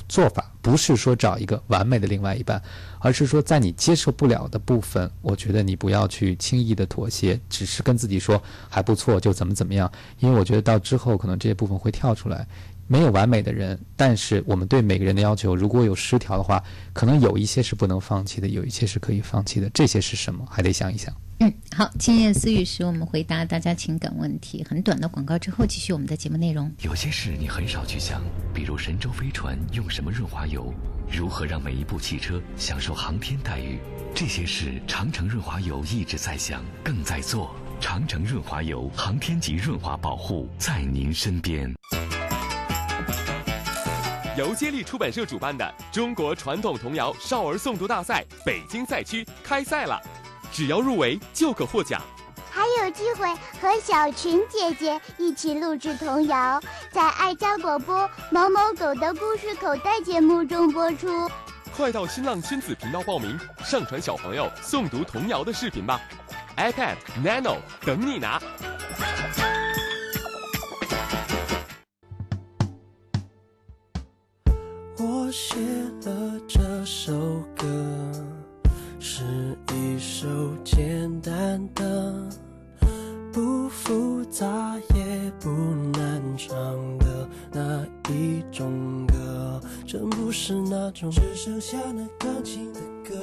[0.07, 2.61] 做法不是说找一个完美的另外一半，
[2.99, 12.47] 而是说在你接受不了的部分，我觉得你不要去轻易的妥协，只是跟自己说还不错就怎么怎么样，因为我觉得到之后可能这些部分会跳出来。
[12.91, 19.69] 没有完美的人，但是我们对每个人的要求如果有失调的话，可能有一些是不能放弃的，有一些是可以放弃的。
[19.75, 20.43] 这些是什么？
[20.49, 21.13] 还得想一想。
[21.37, 26.69] 嗯，好，今夜思语时我们回答大家情感问题，很短的广告之后继续我们的节目内容。
[26.81, 28.23] 有些事你很少去想，
[28.55, 30.73] 比如神舟飞船用什么润滑油，油
[31.09, 33.79] 如何让每一部汽车享受航天待遇，
[34.13, 37.55] 这些事长城润滑油一直在想，更在做。
[37.79, 41.73] 长城润滑油，航天级润滑保护，在您身边。
[44.37, 49.99] 由接力出版社主办的中国传统童谣少儿诵读大赛北京赛区开赛了，
[50.51, 52.01] 只要入围就可获奖。
[52.49, 53.27] 还有机会
[53.61, 61.29] 和小群姐姐一起录制童谣，在爱家广播某某狗的故事口袋节目中播出。
[61.75, 66.01] 快到新浪亲子频道报名，上传小朋友诵读童谣的视频吧
[66.57, 68.41] ！iPad Nano 等你拿。
[74.97, 75.55] 我写
[76.03, 77.13] 了这首
[77.55, 77.65] 歌，
[79.01, 79.23] 是
[79.73, 80.27] 一首
[80.65, 82.13] 简单的、
[83.31, 85.49] 不复杂也不
[85.97, 86.51] 难唱
[86.97, 89.61] 的那一种歌。
[89.87, 93.15] 真不是那种只剩下那钢琴的歌，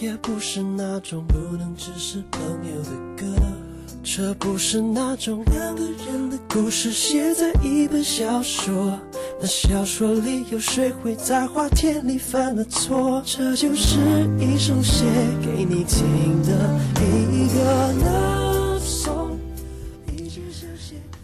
[0.00, 3.63] 也不是那种不能只是朋友的歌。
[4.06, 9.00] 这不是那种两个人的故事写在一本小说，
[9.40, 13.22] 那小说里有谁会在花田里犯了错？
[13.24, 13.96] 这就是
[14.38, 15.06] 一首写
[15.40, 19.38] 给你听的一个 love song。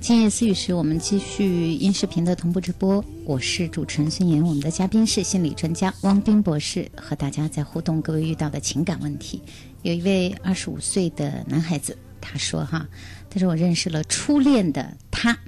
[0.01, 3.05] 今夜思语时，我们继续音视频的同步直播。
[3.27, 9.43] 我是主持人孙岩，我们的嘉宾是心理专家汪斌博士，和大家在互动各位遇到的情感问题。
[9.83, 12.89] 有一位二十五岁的男孩子，他说：“哈，
[13.29, 15.39] 他说我认识了初恋的他，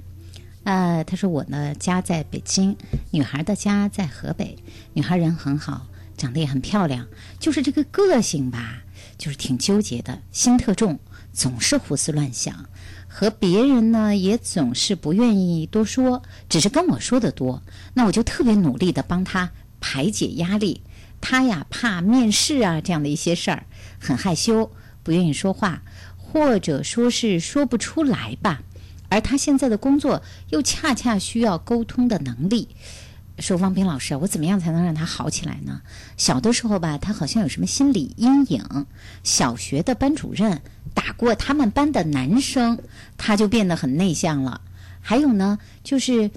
[0.63, 2.75] 呃，他说我呢家在北京，
[3.11, 4.57] 女孩的家在河北，
[4.93, 7.07] 女孩人很好，长得也很漂亮，
[7.39, 8.83] 就是这个个性吧，
[9.17, 10.99] 就是挺纠结的，心特重，
[11.31, 12.65] 总是胡思乱想。”
[13.15, 17.61] 和别人呢也总是不愿意多说，只是跟我说的多。
[17.93, 20.81] 那我就特别努力的帮他排解压力。
[21.21, 23.67] 他呀怕面试啊这样的一些事儿，
[23.99, 24.71] 很害羞，
[25.03, 25.83] 不愿意说话，
[26.33, 28.63] 或者说是说不出来吧。
[29.09, 32.69] 而他现在的工作又恰恰需要沟通的能力。
[33.37, 35.81] 说汪斌老师，我怎么样才能让他好起来呢？
[36.17, 38.87] 小的时候吧，他好像有什么心理阴影。
[39.23, 40.61] 小学的班主任
[40.95, 42.79] 打过他们班的男生，
[43.15, 44.61] 他就变得很内向了。
[45.01, 46.31] 还有呢，就是，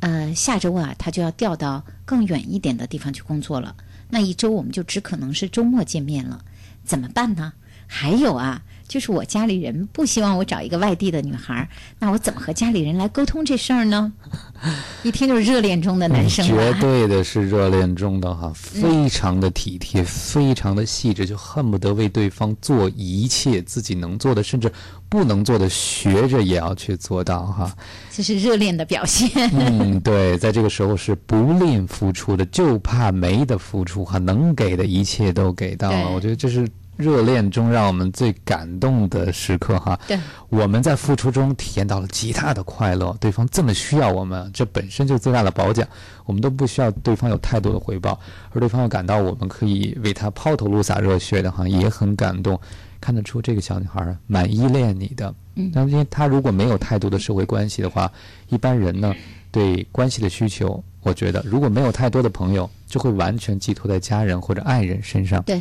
[0.00, 3.76] 呃，下周啊，他就要调到更远一点的地方去工作了。
[4.08, 6.42] 那一周我们就只可能是周末见面了，
[6.84, 7.52] 怎么办呢？
[7.86, 8.62] 还有啊，
[8.92, 11.66] 就是我家里人不希望我找一个外地的女孩儿，
[11.98, 14.12] 那我怎么和家里人来沟通这事儿呢？
[15.02, 16.74] 一听就是热恋中的男生绝。
[16.74, 24.70] 对的是热恋中的哈，非常的体贴，非常的细致，就恨不得为对方做一切自己能做的，甚至
[25.08, 27.74] 不能做的，学着也要去做到哈。
[28.10, 29.30] 这是热恋的表现。
[29.56, 36.10] 嗯，对，在这个时候是不吝付出的，就怕没的付出哈，能给的一切都给到了。
[36.10, 39.98] 我觉得这是热恋中让我们最感动的时刻哈。
[40.06, 45.86] 对，我们在付出中体验到了极大的快乐，对方这么需要我们，这本身就是最大的褒奖。
[46.24, 48.18] 我们都不需要对方有太多的回报，
[48.52, 52.58] 而对方又感到我们可以为他抛头颅洒热血的哈，也很感动。
[53.00, 58.08] 看得出这个小女孩儿蛮依恋你的，嗯但是因为她如果没有太多的社会关系的话，
[58.48, 59.12] 一般人呢
[59.50, 65.42] 对关系的需求，我觉得如果没有太多的朋友，就会完全寄托在家人或者爱人身上。
[65.42, 65.60] 对，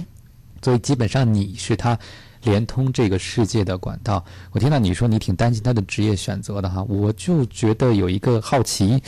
[0.62, 1.98] 所以基本上你是他
[2.44, 4.24] 连通这个世界的管道。
[4.52, 9.02] 我听到你说你挺担心他的职业选择的哈，我就觉得有一个好奇，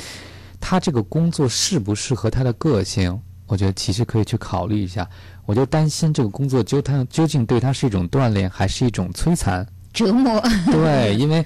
[0.59, 3.19] 他这个工作适不适合他的个性？
[3.45, 5.07] 我觉得其实可以去考虑一下。
[5.45, 9.67] 我就担心这个工作究他究竟对他是一种锻炼，还是一种摧残？
[9.91, 10.41] 折磨。
[10.71, 11.45] 对，因为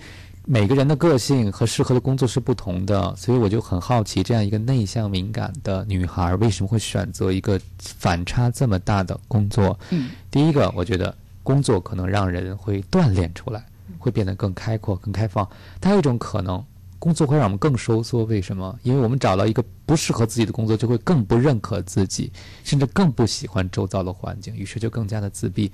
[0.50, 9.78] 每个人的个性和适合的工作是不同的，所以我就很好奇，这样一个内向敏感的女孩为什么会选择一个反差这么大的工作？
[9.90, 11.14] 嗯，第一个，我觉得
[11.44, 13.62] 工作可能让人会锻炼出来，
[14.00, 15.46] 会变得更开阔、更开放。
[15.82, 16.64] 但还有一种可能，
[16.98, 18.24] 工作会让我们更收缩。
[18.24, 18.80] 为什么？
[18.84, 22.32] 因为我们找到一个不适合自己的工作，就会更不认可自己，
[22.64, 25.70] 甚至更不喜欢周遭的环境，于是就更加的自闭。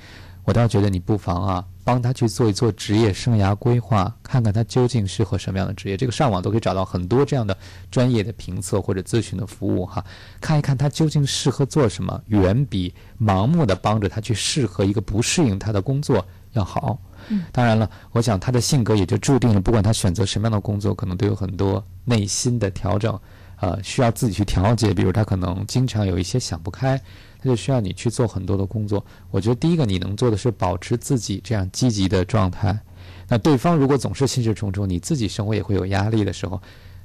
[0.46, 5.96] 我倒觉得你不妨啊，帮他去做一做职业生涯规划，看看他究竟适合什么样的职业。
[5.96, 7.58] 这个上网都可以找到很多这样的
[7.90, 10.04] 专业的评测或者咨询的服务哈，
[10.42, 17.00] 看一看他究竟适合做什么，远比盲目的帮着他去适合一个不适应他的工作要好。
[17.30, 23.18] 嗯，当然了，我想他的性格也就注定了，不管他选择什么样的工作，可能都有很多内心的调整，
[23.62, 24.94] 呃，需要自己去调节。
[24.94, 27.02] 比如他可能经常有一些想不开。
[27.44, 29.06] 他就需要你去做很多的工作。
[29.30, 32.80] 我觉得第一个你能做的是保持自己这样积极的状态。
[33.28, 36.62] 那对方如果总是心事重重，你自己生活也会有压力的时候，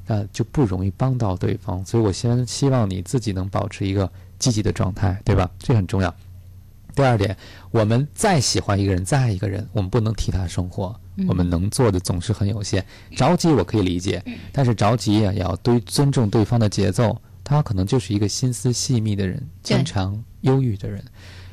[0.07, 1.85] 那就不容易帮到对方。
[1.85, 4.09] 所以我先希望你自己能保持一个
[4.39, 5.51] 积极的状态，对吧？
[5.59, 6.15] 这很重要。
[6.95, 7.37] 第二点，
[7.71, 10.95] 我们再喜欢一个人，再爱一个人，我们不能替他生活。
[11.27, 12.85] 我们能做的总是很有限。
[13.17, 14.23] 着急我可以理解，
[14.53, 17.21] 但是着急也要对尊重对方的节奏。
[17.49, 21.03] 他可能就是一个心思细密的人，经常忧郁的人。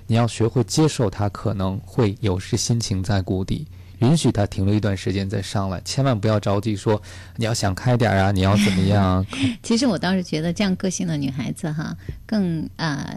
[0.08, 3.66] 你要学会接受他可能会有时心情在谷底，
[4.00, 7.02] 允许他停留一段时间再上来，千万不要着急说
[7.38, 9.26] 你要想开点啊，你要怎么样？
[9.64, 13.16] 其实我倒是觉得这样个性的女孩子哈，更呃。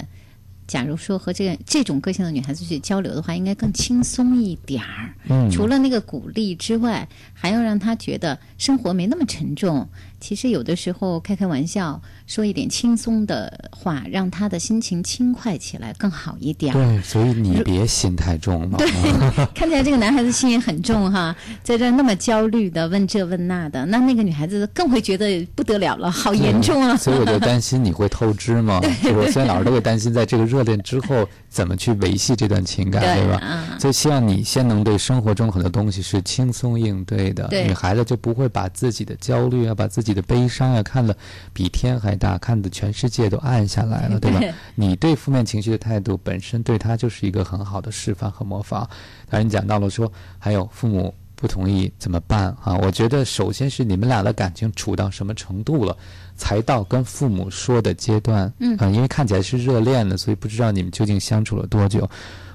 [0.68, 5.14] 假如说和这个这种个性的女孩子去交流的话，应该更轻松一点儿。
[5.30, 9.88] 嗯，除了那个鼓励之外，还要让她觉得生活没那么沉重。
[10.20, 16.72] 其实有的时候开开玩笑，说一点轻松的话，让他的心情轻快起来更好一点。
[16.72, 18.78] 对，所以你别心太重嘛。
[18.78, 18.88] 对，
[19.54, 26.96] 看起来这个男孩子心也很重哈，在这那么焦虑的问这问那的，那那个女孩子更会觉得不得了了，好严重啊！
[26.96, 28.80] 所以我就担心你会透支嘛。
[29.00, 33.78] 对，我虽然老师都会担心，在这个热恋之后怎么去维系这段情感，对吧？
[33.78, 40.07] 所以希望你先能对生活中很多东西是轻松应对的，女孩子就不会把自己的焦虑啊，把自己。
[40.08, 41.16] 你的悲伤啊，看得
[41.52, 44.40] 比天还大，看的全世界都暗下来了，对吧？
[44.74, 48.80] 你对负面情绪的态度本身对他就是一个很好的示范和模仿。
[49.28, 52.76] 当然，你讲到了说还有父母不同意怎么办啊？
[52.82, 55.96] 我觉得首先是你们俩的感情处到什么程度了，
[56.36, 58.52] 才到跟父母说的阶段。
[58.58, 62.08] 嗯，因为看起来是热恋的，所以不知道你们究竟相处了多久。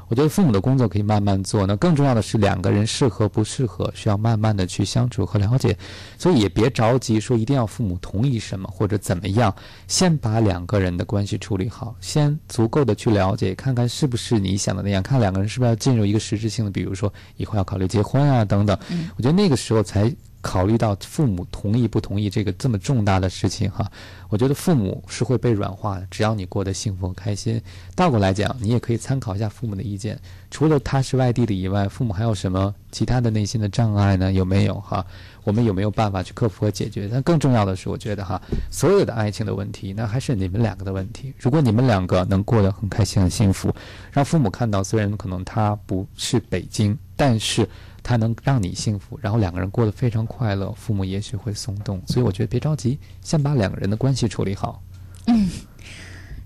[0.08, 5.78] 我觉得父母的工作可以慢慢做，那更重要的是两个人适合不适合，需要慢慢的去相处和了解，
[6.18, 9.54] 所以也别着急说一定要父母同意什么或者怎么样，
[9.88, 18.78] 先把两个人的关系处理好，先足够的去了解，看看是不是你想的那样，看两个人是不是要进入一个实质性的，比如说以后要考虑结婚啊等等，
[19.18, 20.14] 我觉得那个时候才。
[20.44, 23.90] 考虑到父母同意不同意这个这么重大的事情哈，
[24.28, 26.06] 我觉得父母是会被软化的。
[26.12, 27.60] 只要你过得幸福开心，
[27.96, 30.20] 倒过来讲，你也可以参考一下父母的意见。
[30.52, 34.34] 除了他是外地的以外，父母还有什么其他的内心的障碍呢？
[34.34, 35.04] 有没有哈？
[35.46, 37.10] 我们有没有办法去克服和解决？
[37.10, 38.40] 但更重要的是，我觉得哈，
[38.70, 41.34] 所有的爱情的问题，那还是你们两个的问题。
[41.40, 43.74] 如果你们两个能过得很开心、很幸福，
[44.12, 47.66] 让父母看到，虽然可能他不是北京，但是。
[48.04, 52.00] 他能让你幸福，然后两个人过得非常快乐，父母也许会松动。
[52.06, 54.84] 所以我觉得别着急，先把两个人的关系处理好。
[55.28, 55.50] 嗯，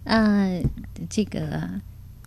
[0.04, 0.64] 呃，
[1.10, 1.68] 这个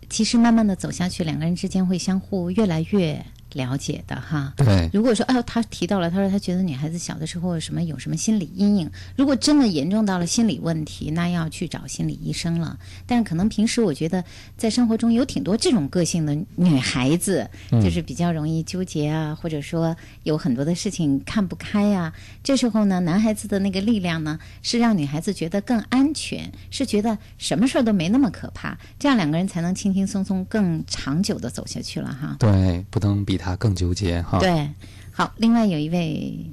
[0.09, 3.25] 其实慢慢的走下去，两个人之间会相互越来越。
[3.55, 4.89] 了解的哈，对。
[4.93, 12.79] 如果说，哎呦，他提到了，他说他觉得女孩子小的时候什么有什么心理阴影，如果真的严重到了心理问题，那要去找心理医生了。
[13.07, 14.25] 但可能平时我觉得
[14.57, 22.13] 在生活中有挺多这种个性的女孩子，就是比较容易纠结啊，或者说有很多的事情看不开呀。
[22.45, 32.37] 这时候呢，男孩子的那个力量呢，是让女孩子觉得更安全，是觉得什么事儿都没那么可怕，这样两个人才能轻轻松松、更长久的走下去了哈。
[32.39, 33.40] 对，不能比。
[33.41, 34.39] 他更纠结哈。
[34.39, 34.71] 对，
[35.11, 36.53] 好，另外有一位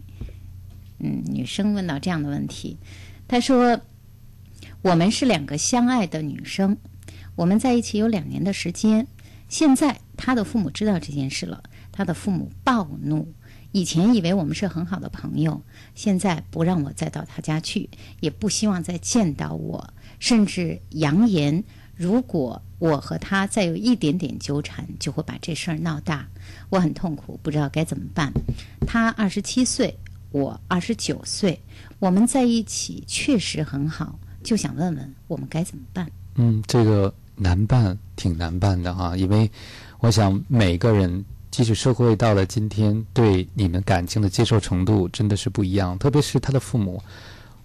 [1.00, 2.78] 嗯女生问到这样的问题，
[3.28, 3.82] 她说
[4.82, 6.78] ：“我们是两个相爱的女生，
[7.36, 9.06] 我们在一起有两年的时间。
[9.50, 11.62] 现在她的父母知道这件事了，
[11.92, 13.34] 她的父母暴怒。
[13.74, 15.62] 以前以为我们是很好的朋友，
[15.94, 17.90] 现在不让我再到他家去，
[18.22, 21.64] 也不希望再见到我，甚至扬言。”
[21.98, 26.28] 如果我和他再有一点点纠缠，就会把这事儿闹大。
[26.70, 28.32] 我很痛苦，不知道该怎么办。
[28.86, 29.98] 他二十七岁，
[30.32, 31.60] 我二十九岁，
[32.00, 36.08] 我们在一起确实很好，就想问问我们该怎么办？
[36.36, 39.18] 嗯，这个难办，挺难办的哈。
[39.18, 39.50] 因为
[40.00, 45.98] 我想每个人，即使社会到了今天，对你们感情的接受程度真的是不一样。
[45.98, 47.02] 特别是他的父母，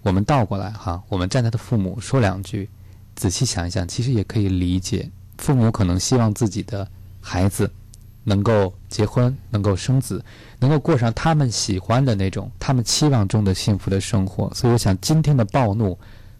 [0.01, 2.67] 我们倒过来哈，我们站他的父母说两句。
[3.15, 6.87] 仔细想一想，其实也可以理解，父母可能希望自己的
[7.21, 7.71] 孩子
[8.23, 10.23] 能够结婚，能够生子，
[10.59, 14.51] 能够过上他们喜欢的那种、他们期望中的幸福的生活。
[14.53, 15.97] 所以，我想今天的暴怒，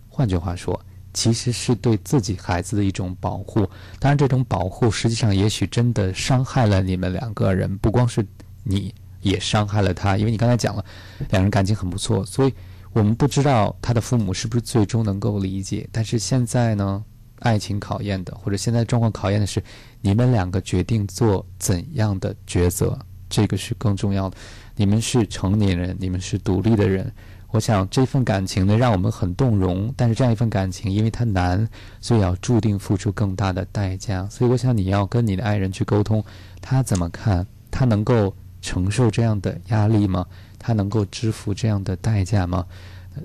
[0.09, 0.79] 换句话说，
[1.13, 3.69] 其实是对自己孩子的一种保护。
[3.99, 8.25] 当然，这种保护实际上也许真的伤害了你们两个人，不光是
[8.63, 10.83] 你，也伤害了他，因为你刚才讲了，
[11.29, 12.53] 两人感情很不错，所以
[12.93, 15.87] 我们不知道他的父母是不是最终能够理解。
[15.91, 17.03] 但是现在呢？
[17.39, 19.61] 爱情考验的，或者现在状况考验的是，
[19.99, 22.97] 你们两个决定做怎样的抉择，
[23.29, 24.37] 这个是更重要的。
[24.77, 27.11] 你们是成年人，你们是独立的人。
[27.49, 29.93] 我想这份感情呢，让我们很动容。
[29.97, 31.67] 但是这样一份感情，因为它难，
[31.99, 34.25] 所以要注定付出更大的代价。
[34.29, 36.23] 所以我想你要跟你的爱人去沟通，
[36.61, 37.45] 他怎么看？
[37.69, 40.25] 他能够承受这样的压力吗？
[40.63, 42.65] 他能够支付这样的代价吗？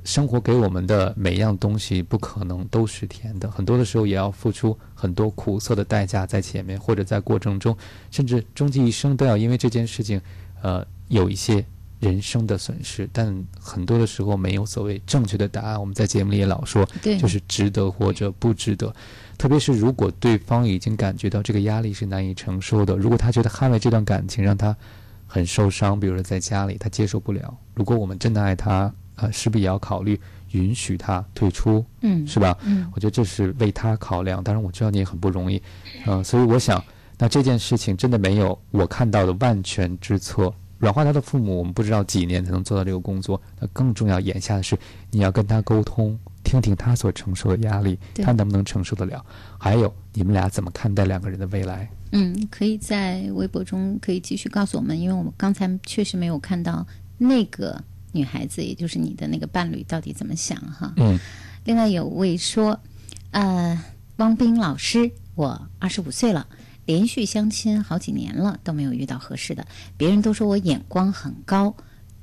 [0.04, 7.74] 生活给我们的每样东西不可能都是甜的，很多的时候也要付出很多苦涩的代价在前面，或者在过程中，
[8.10, 10.20] 甚至终其一生都要因为这件事情，
[10.60, 11.64] 呃，有一些
[12.00, 13.08] 人生的损失。
[13.14, 15.80] 但很多的时候没有所谓正确的答案。
[15.80, 16.86] 我们在节目里也老说，
[17.18, 18.94] 就是值得或者不值得。
[19.38, 24.76] 特别是如果对方已经感觉到这个压力是难以承受的，如果他觉得捍卫这段感情让他
[25.28, 27.56] 很受伤，比如说在家里他接受不了。
[27.74, 28.92] 如果我们真的爱他。
[29.18, 30.16] 啊，势必也要考虑
[30.52, 31.84] 允许他退出？
[32.02, 32.56] 嗯，是吧？
[32.62, 34.40] 嗯，我觉得这是为他考量。
[34.40, 35.60] 当然，我知道你也很不容易，
[36.06, 36.80] 嗯，所以我想，
[37.18, 40.54] 那这件事情真的没有我看到的万全之策。
[40.78, 43.40] 软化他的父母，我们不知道几年才能做到这个工作。
[43.60, 44.78] 那更重要，眼下的是
[45.10, 49.24] 你要跟他沟通，听听他所承受的压力，他能不能承受得了？
[49.58, 51.90] 还有，你们俩怎么看待两个人的未来？
[52.12, 56.86] 嗯，可以在微博中可以继续告诉我们，因为我们刚才确实没有看到
[57.18, 57.82] 那个。
[58.10, 60.94] 女孩子，也就是你的那个伴侣，到底怎么想哈？
[60.96, 61.18] 嗯。
[61.64, 62.80] 另外有位说，
[63.32, 63.78] 呃，
[64.16, 66.46] 汪斌老师，我二十五岁了，
[66.88, 69.66] 连续相亲好几年了，都没有遇到合适的。
[69.98, 71.76] 别人都说我眼光很高，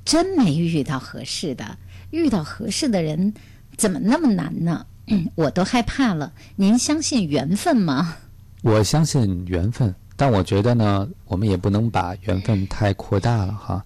[0.04, 1.78] 真没遇到合适的。
[2.10, 3.32] 遇到合适的人
[3.76, 4.84] 怎么那么难呢？
[5.36, 6.32] 我都害怕了。
[6.56, 8.16] 您相信缘分吗？
[8.62, 13.84] 我相信缘分，但我觉得呢，我们也不能把缘分太扩大了哈。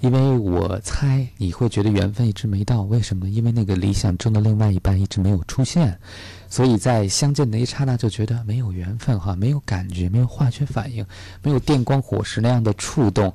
[0.00, 3.28] 因为我猜你会觉得缘分一直没到，为什么？
[3.28, 5.98] 因为那个理想中的另外一半一直没有出现，
[6.56, 11.04] 所以在相见的一刹那就觉得没有缘分哈，没有感觉，没有化学反应，
[11.42, 13.30] 没有电光火石那样的触动。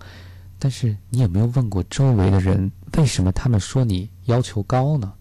[0.57, 5.13] 但是你有没有问过周围的人，为什么他们说你要求高呢？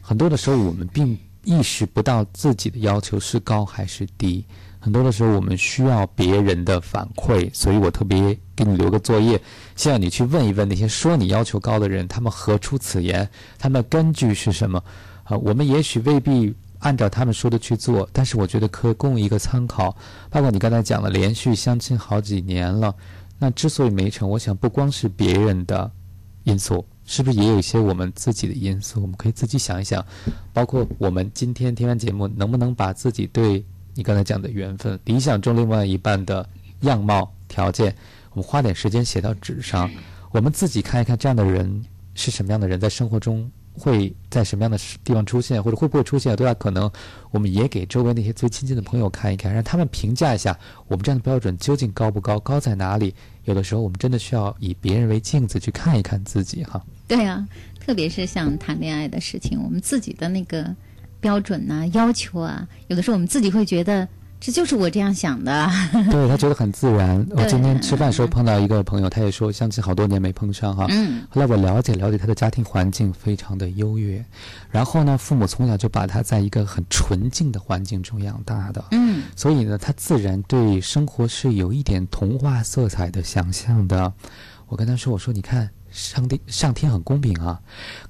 [0.00, 4.42] 很多的时候我们并意识不到自己的要求是高还是低。
[4.80, 9.38] 很多的时候，我们需要别人的反馈，所以我特别给你留个作业，
[9.76, 13.28] 希望你去问一问那些说你要求高的人，他们何出此言？
[13.58, 14.82] 他们根据是什么？
[15.24, 19.96] 啊，我们也许未必按照他们说的去做，但是我觉得可供一个参考。
[20.30, 22.94] 包括你刚才讲了，连续相亲好几年了，
[23.38, 25.90] 那之所以没成，我想不光是别人的
[26.44, 29.02] 因素，是不是也有一些我们自己的因素？
[29.02, 30.04] 我们可以自己想一想，
[30.52, 33.64] 包括我们今天听完节目，能不能把自己对。
[33.94, 36.48] 你刚才讲的缘分，理想中另外一半的
[36.82, 37.92] 样貌条件，
[38.30, 39.90] 我们花点时间写到纸上，
[40.30, 46.90] 我们自己看一看这样的人是什么样的人，在生活中会在什么样的地方出现，或者会不会出现，多大可能？
[47.30, 53.14] 我们也给周围那些最亲近的朋友看一看，让他们评价一下我们这样的标准究竟高不高，高在哪里？
[53.44, 56.82] 有的时候我们真的需要以别人为镜子去看一看自己，哈。
[57.06, 57.46] 对啊，
[57.80, 60.74] 特别是像谈恋爱的事情，我们自己的那个。
[61.20, 64.06] 标准呐，要求啊，有的时候我们自己会觉得
[64.40, 65.68] 这就是我这样想的。
[66.10, 67.26] 对他觉得很自然。
[67.36, 70.86] 我今天吃饭时候碰到一个朋友，他也说相亲好多年没碰上哈。
[70.90, 71.22] 嗯。
[71.28, 74.24] 后来我了解了解他的家庭环境非常的优越，
[74.70, 78.84] 然后呢，父母从小就把他在一个很纯净的环境中养大的。
[78.92, 79.24] 嗯。
[79.34, 84.12] 所以呢，他自然对生活是有一点童话色彩的想象的。
[84.68, 87.58] 我跟他说：“我说你看，上帝上天很公平啊，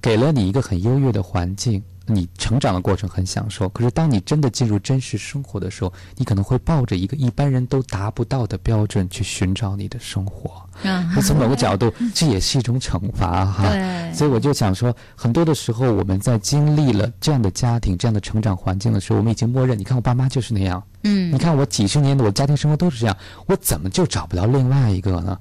[0.02, 10.62] 给了你一个很优越的环境。”你成长的过程很享受，可是当你真的进入真实生活的时候，你可能会抱着一个一般人都达不到的标准去寻找你的生活。
[10.82, 13.68] 那从某个角度， 这也是一种惩罚哈。
[13.68, 14.12] 对。
[14.14, 20.82] 所以我就想说，很多的时候我们在经历了这样的家庭、这样的成长环境的时候，我们已经默认，你看我爸妈就是那样。
[21.02, 21.32] 嗯。
[21.32, 25.38] 你看我几十年的我家庭生活都是这样，我怎么就找不到另外一个呢？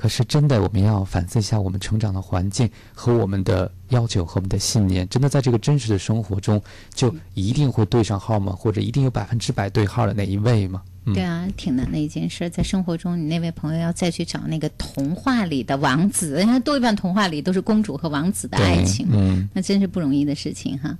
[0.00, 5.06] 可是真的，我们要反思一下我们成长的环境和我们的要求和我们的信念。
[5.10, 6.58] 真的在这个真实的生活中，
[6.94, 8.50] 就一定会对上号吗？
[8.50, 10.80] 或者一定有百分之百对号的那一位吗？
[11.12, 12.48] 对啊，挺难的一件事。
[12.48, 20.96] 在生活中，你那位朋友要再去找那个童话里的王子，人家多一半童话里都是公主和王子的爱情，嗯，那真是不容易的事情哈。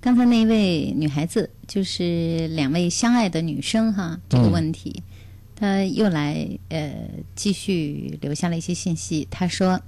[0.00, 5.00] 刚才那一位女孩子，就是两位相爱的女生哈，这个问题。
[5.56, 6.94] 他又来呃
[7.34, 9.26] 继续留下了一些信息。
[9.30, 9.80] 他说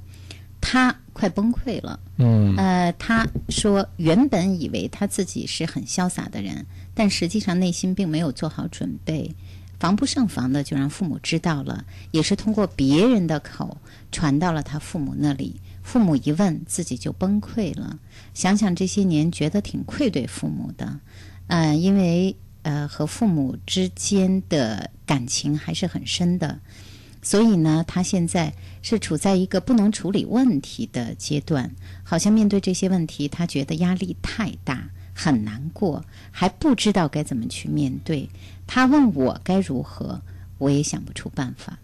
[0.61, 2.01] 他快崩溃了。
[2.17, 9.33] 嗯呃，他说原本以为他自己是很潇洒的人，但实际上内心并没有做好准备，
[9.79, 13.77] 防不胜防的就让父母知道了，也是通过别人的口
[14.11, 15.61] 传到了他父母那里。
[15.85, 17.99] 父母一问，自己就崩溃了。
[18.35, 21.01] 想想这些年，觉得挺愧对父母的，
[21.47, 26.61] 呃，因为呃和父母之间的感情还是很深的，
[27.23, 28.53] 所以呢，他现在
[28.83, 38.29] 是处在一个不能处理问题的阶段，好像面对这些问题，他觉得压力太大，很难过，还不知道该怎么去面对。
[38.67, 40.21] 他问我该如何，
[40.59, 41.79] 我也想不出办法。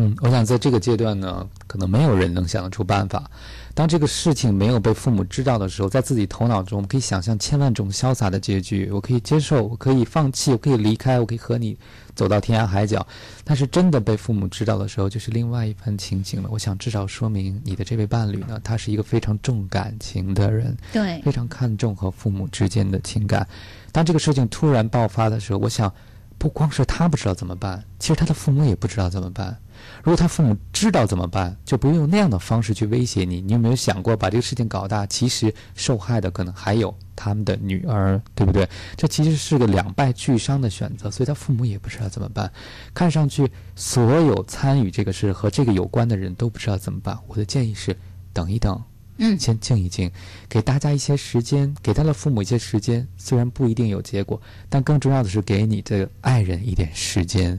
[0.00, 3.28] 嗯，我想在这个阶段呢，可能没有人能想得出办法。
[3.74, 8.88] 当这个事情没有被父母知道的时候，在自己头脑中，我们可以想象千万种潇洒的结局。
[8.92, 11.76] 我可以接受，我可以放弃，我可以离开，我可以和你
[12.14, 13.04] 走到天涯海角。
[13.42, 16.48] 但是真的被父母知道的时候，就是另外一番情景了。
[16.52, 23.44] 我想至少说明你的这位伴侣呢，他是一个非常重感情的人，对非常看重和父母之间的情感。
[23.90, 25.92] 当这个事情突然爆发的时候，我想，
[26.38, 29.56] 不光是他不知道怎么办，其实他的父母也不知道怎么办。
[29.98, 33.40] 如果他父母知道怎么办，就不用用那样的方式去威胁你。
[33.40, 38.68] 你有没有想过，把这个事情搞大，其实受害的可能还有他们的女儿，对不对？
[38.96, 42.50] 这其实是个两败俱伤的选择，所以他父母也不知道怎么办。
[42.94, 47.18] 看上去，所有参与这个事和这个有关的人都不知道怎么办。
[47.26, 47.96] 我的建议是，
[48.32, 48.82] 等一等。
[49.20, 50.08] 嗯先静一静，
[50.48, 53.04] 给大家一些时间，给他的父母一些时间。
[53.16, 57.58] 虽然不一定有结果，但更重要的是给你的爱人一点时间，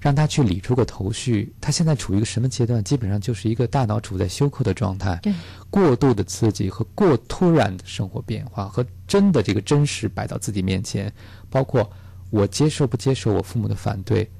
[0.00, 1.54] 让他去理出个头绪。
[1.60, 2.82] 他现在处于一个什么阶段？
[2.82, 5.18] 基本上就是一个大脑处在休克的状态。
[5.22, 5.32] 对，
[5.68, 11.12] 过度的刺激和过突然的生活变化和真的这个真实摆到自己面前，
[11.48, 11.88] 包括
[12.30, 14.30] 我接受不接受我父母的反对，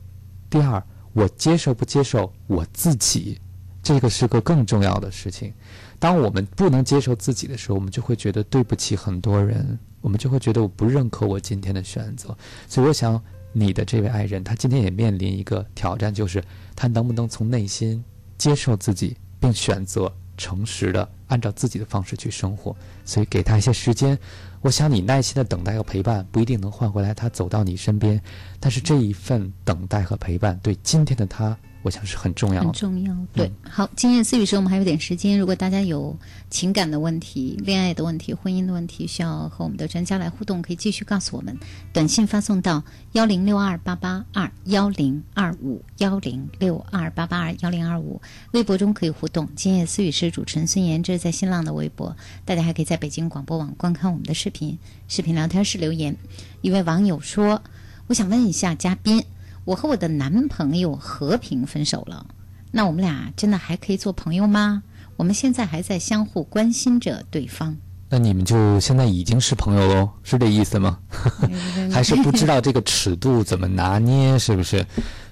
[0.49, 0.83] 第二，
[1.13, 3.39] 我接受不接受我自己，
[3.83, 5.53] 这个是个更重要的事情。
[5.99, 12.35] 当我们不能接受自己的时候，我们就会觉得对不起很多人，我们就会觉得我不认可我今天的选择。
[12.67, 13.23] 所以，我想
[13.53, 16.43] 你的这位爱人，他今天也面临一个挑战，就是
[16.77, 18.03] 他能不能从内心
[18.39, 22.75] 接受自己，并选择诚实的按照自己的方式去生活。
[23.05, 24.19] 所以，给他一些时间。
[24.63, 28.21] 我想你耐心的等待和陪伴，不一定能换回来他走到你身边，
[28.61, 31.57] 但是这一份等待和陪伴，对今天的他。
[31.83, 33.17] 我想是很重要的，很重要。
[33.33, 36.15] 对，好，今夜思语时我们还有点时间，如果大家有
[36.51, 41.59] 情感的问题、恋爱的问题、婚姻的问题，需要和我们的专家来互动，可以继续告诉我们。
[41.93, 48.21] 短信发送到幺零六二八八二幺零二五幺零六二八八二幺零二五，
[48.53, 49.49] 微博中可以互动。
[49.57, 52.15] 今夜思语是主持人孙岩，这是在新浪的微博，
[52.45, 54.79] 大家还可以在北京广播网观看我们的视频。
[55.09, 56.15] 视频聊天室留言，
[56.61, 57.63] 一位网友说
[58.09, 59.25] ：“我想问一下嘉宾。”
[59.65, 62.27] 我和我的男朋友和平分手了，
[62.71, 64.83] 那我们俩真的还可以做朋友吗？
[65.17, 67.77] 我们现在还在相互关心着对方。
[68.09, 70.99] 那你们就现在已经是朋友喽，是这意思吗？
[71.93, 74.37] 还是不知道这个尺度怎么拿捏？
[74.39, 74.85] 是不是？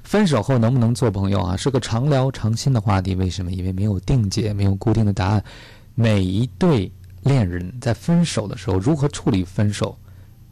[0.04, 1.56] 分手后能不能做朋友啊？
[1.56, 3.14] 是个常聊常新的话题。
[3.14, 3.50] 为什么？
[3.50, 5.42] 因为没有定解，没有固定的答案。
[5.94, 9.98] 每一对恋人在分手的时候，如何处理分手？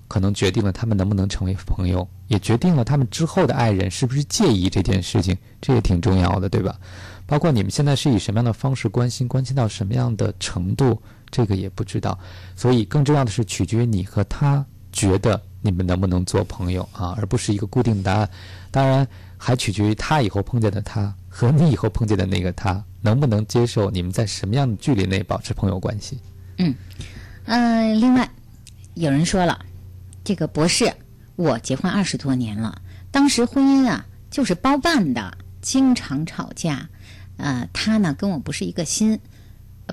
[0.09, 6.79] 可能决定了他们能不能成为朋友，也决定了他们之后的爱人是不是介意这件事情，这也挺重要的，对吧？
[7.27, 11.01] 包括你们现在是以什么样的方式关心，关心到什么样的程度，
[11.31, 12.19] 这个也不知道。
[12.55, 18.31] 所以更重要的是取决于你和他觉得你们能不能做朋友啊，而不是一个固定的答案。
[18.71, 19.07] 当然，
[19.37, 26.19] 还取决于他以后碰见的他和你以后碰见的那个他能不能接受你们在什么样的距离内保持朋友关系。
[26.59, 26.75] 嗯，
[27.45, 28.29] 呃，另外
[28.95, 29.59] 有人说了。
[30.25, 30.93] 这个博士，
[31.37, 32.81] 我结婚二十多年了，
[33.11, 36.89] 当时婚姻啊就是包办的，经常吵架。
[37.37, 39.21] 呃，他呢跟我不是一个心，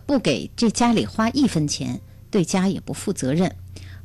[0.05, 1.99] 不给这家里花一分钱，
[2.31, 3.53] 对家也不负责任。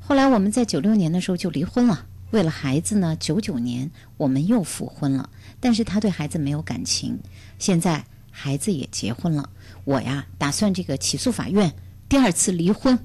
[0.01, 2.05] 后来我们在九六年的时候就离婚了。
[2.33, 5.31] 为了孩子呢，九九年我们又复婚了。
[5.61, 7.19] 但是他对孩子没有感情。
[7.59, 9.49] 现在孩子也结婚了，
[9.85, 11.73] 我呀打算这个起诉法院
[12.09, 12.99] 第二次离婚。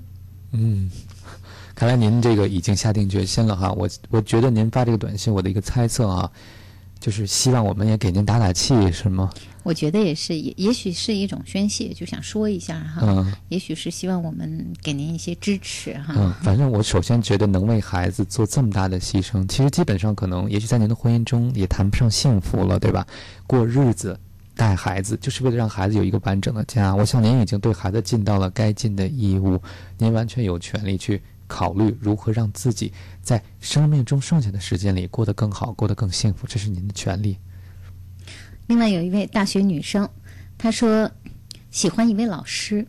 [0.51, 0.89] 嗯。
[1.75, 6.31] 看来您这个已经下定决心了哈，我我觉得您发这个短信，我的一个猜测啊，
[6.99, 9.29] 就是希望我们也给您打打气，是吗？
[9.63, 13.01] 我觉得也是，也也许是一种宣泄，就想说一下哈。
[13.01, 13.33] 嗯。
[13.47, 16.13] 也许是希望我们给您一些支持哈。
[16.17, 23.07] 嗯，反正我首先觉得能为孩子做这么大的牺牲，其实基本上可能，也许在您的婚姻中也谈不上幸福了，对吧？
[23.47, 24.19] 过日子、
[24.53, 26.93] 带孩子，就是为了让孩子有一个完整的家。
[26.93, 29.57] 我想您已经对孩子尽到了该尽的义务，
[29.97, 31.21] 您完全有权利去。
[31.53, 32.91] 考虑如何让自己
[33.21, 37.37] 在生命中剩下的时间里过得更好，过得更幸福，这是您的权利。
[38.65, 40.09] 另外有一位大学女生，
[40.57, 41.11] 她说
[41.69, 42.87] 喜欢一位老师，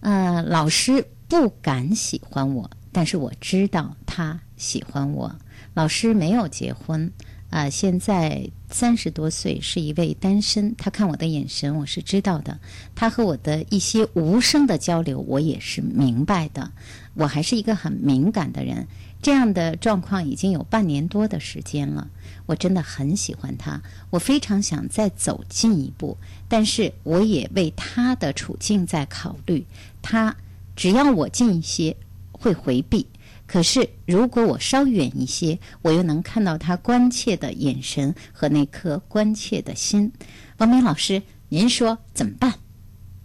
[0.00, 5.34] 呃，老师不敢喜欢我，但是我知道他喜欢我。
[5.72, 7.10] 老师没有结婚，
[7.48, 10.74] 啊、现在三十多岁，是一位单身。
[10.76, 12.58] 他看我的眼神，我是知道的。
[12.94, 16.70] 他和我的一些无声的交流，我也是明白的。
[17.14, 18.86] 我还是一个很敏感的人，
[19.22, 22.08] 这样的状况已经有半年多的时间了。
[22.46, 26.16] 我真的很喜欢他，我非常想再走近一步，
[26.46, 29.66] 但是我也为他的处境在考虑。
[30.02, 30.36] 他
[30.76, 31.96] 只要我近一些，
[32.32, 33.06] 会回避。
[33.48, 40.12] 可是，如果我稍远一些，我又能看到他关切的眼神和那颗关切的心。
[40.58, 42.54] 王明老师，您说怎么办？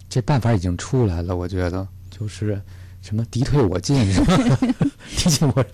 [0.08, 2.58] 这办法已经出来了，我觉得就是
[3.02, 4.58] 什么敌退我进，是吧？
[5.14, 5.64] 提醒我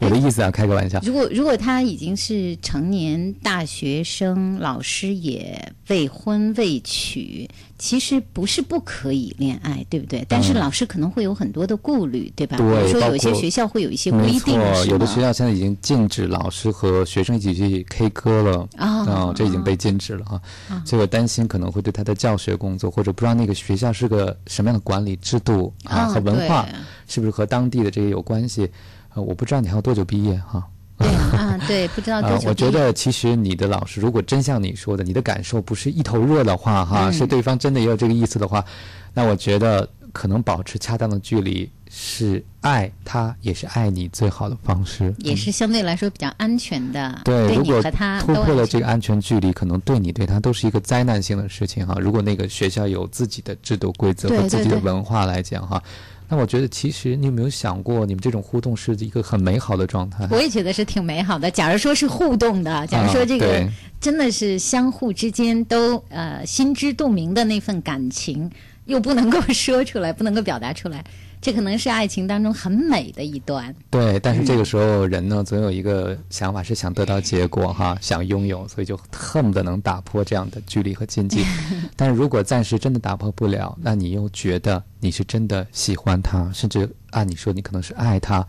[0.00, 1.00] 我的意思啊，开个玩笑。
[1.04, 7.48] 如果如果他已经是成年大学生，老师也未婚未娶，
[7.80, 10.22] 其实不是不可以恋爱，对不对？
[10.28, 12.58] 但是老师可能会有很多的顾虑，对吧？
[12.58, 18.68] 对比如说有一些学校会有一些规定，有的学校现在已经禁止老师和学生一起去 K 歌了。
[18.76, 26.68] 哦嗯，这已经被禁止了哈，哦所以我担心可能会对他的教学工作，或者不知道那个学校是个什么样的管理制度啊哦和文化，
[27.08, 28.70] 是不是和当地的这个有关系？
[29.14, 30.62] 呃，我不知道你还有多久毕业哈。
[30.98, 38.64] 对啊，对，不知道多啊，久、我觉得其实你的老师如果真像你说的，你的感受不是一头热的话，哈，嗯是对方真的也有这个意思的话，
[39.14, 45.14] 那我觉得可能保持恰当的距离是爱他，也是爱你最好的方式。
[45.18, 51.94] 也是相对来说比较安全的，对，如果他突破了这个安全距离，可能对你对他都是一个灾难性的事情哈。
[52.00, 55.82] 如果那个学校有自己的制度规则和自己的文化来讲哈，
[56.30, 60.28] 那我觉得其实你有没有想过，你们这种互动是一个很美好的状态？
[60.30, 61.50] 我也觉得是挺美好的。
[61.50, 63.68] 假如说是互动的，假如说这个
[64.00, 68.48] 真的是相互之间都呃心知肚明的那份感情，
[68.84, 71.04] 又不能够 说出来，不能够表达出来，
[71.40, 73.74] 这可能是爱情当中很美的一段。
[73.88, 81.44] 对，但是这嗯个时候人呢，总有一个想法是想得到结果哈， 想拥有，所以就恨不得能打破这样的距离和禁忌。
[81.96, 88.46] 但是如果暂时真的打破不了，那你又觉得你是真的喜欢他，甚至按你说你可能是爱他，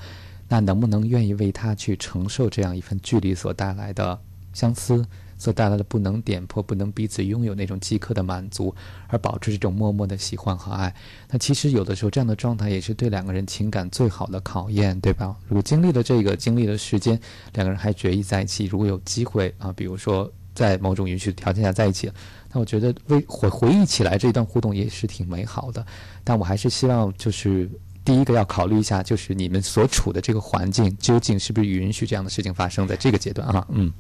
[0.50, 4.20] 那能不能愿意为他去承受这样一份距离所带来的
[4.54, 5.06] 相思？
[5.42, 8.74] 所带来的不能点破、不能彼此拥有那种即刻的满足，
[9.08, 10.94] 而保持这种默默的喜欢和爱。
[11.32, 15.36] 那其实有的时候这样的状态也是对两个人情感最好的考验，对吧？
[15.48, 17.20] 如果经历了这个，经历了时间，
[17.54, 22.12] 两个人还决意在一起，如果有机会啊，比如说在某种允许的条件下在一起，
[22.54, 25.84] 那我觉得为回回忆起来这一段互动也是挺美好的。
[26.24, 27.68] 但我还是希望就是。
[28.04, 33.66] 第一个要考虑一下，就是你们所处的这个环境究竟是不是允许这样的事情发生在这个阶段啊？
[33.70, 33.91] 嗯，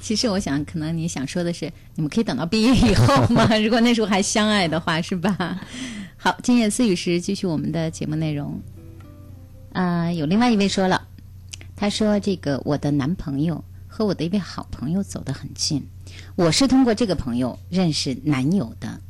[0.00, 5.60] 其实我想，可能你想说的是，你们可以等到毕业以后嘛， 如果那时候还相爱的话，是吧？
[6.16, 8.60] 好，今夜思雨时继续我们的节目内容。
[9.72, 11.06] 啊、有另外一位说了，
[11.76, 15.86] 他说这个我的男朋友和我的一位好朋友走得很近，
[16.34, 19.00] 我是通过这个朋友认识男友的，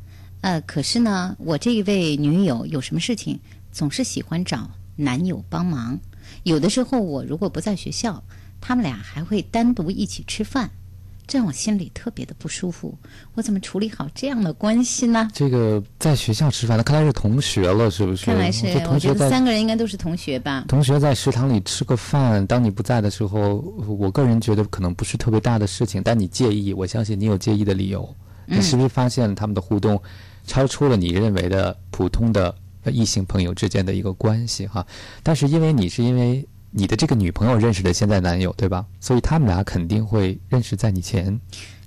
[0.41, 3.39] 呃，可是呢，我这一位女友有什么事情
[3.71, 5.99] 总是喜欢找男友帮忙，
[6.43, 8.23] 有的时候我如果不在学校，
[8.59, 10.69] 他们俩还会单独一起吃饭，
[11.25, 12.97] 这让我心里特别的不舒服。
[13.33, 15.29] 我怎么处理好这样的关系呢？
[15.33, 18.25] 这个在学校吃饭，那看来是同学了，是不是？
[18.25, 20.65] 看来是这，我觉得三个人应该都是同学吧。
[20.67, 23.55] 同学在食堂里吃个饭，当你不在的时候，
[23.87, 28.03] 我个人觉得可能不是特别大的事情，但你介意，我相信你有介意的理由。
[28.47, 30.01] 嗯你是不是发现他们的互动
[30.45, 32.53] 超出了你认为的普通的呃
[32.85, 34.85] 异性朋友之间的一个关系哈？
[35.21, 38.85] 但是因为你是因为你的这个女朋友认识的现在男友对吧？
[38.99, 41.39] 所以他们俩肯定会认识在你前。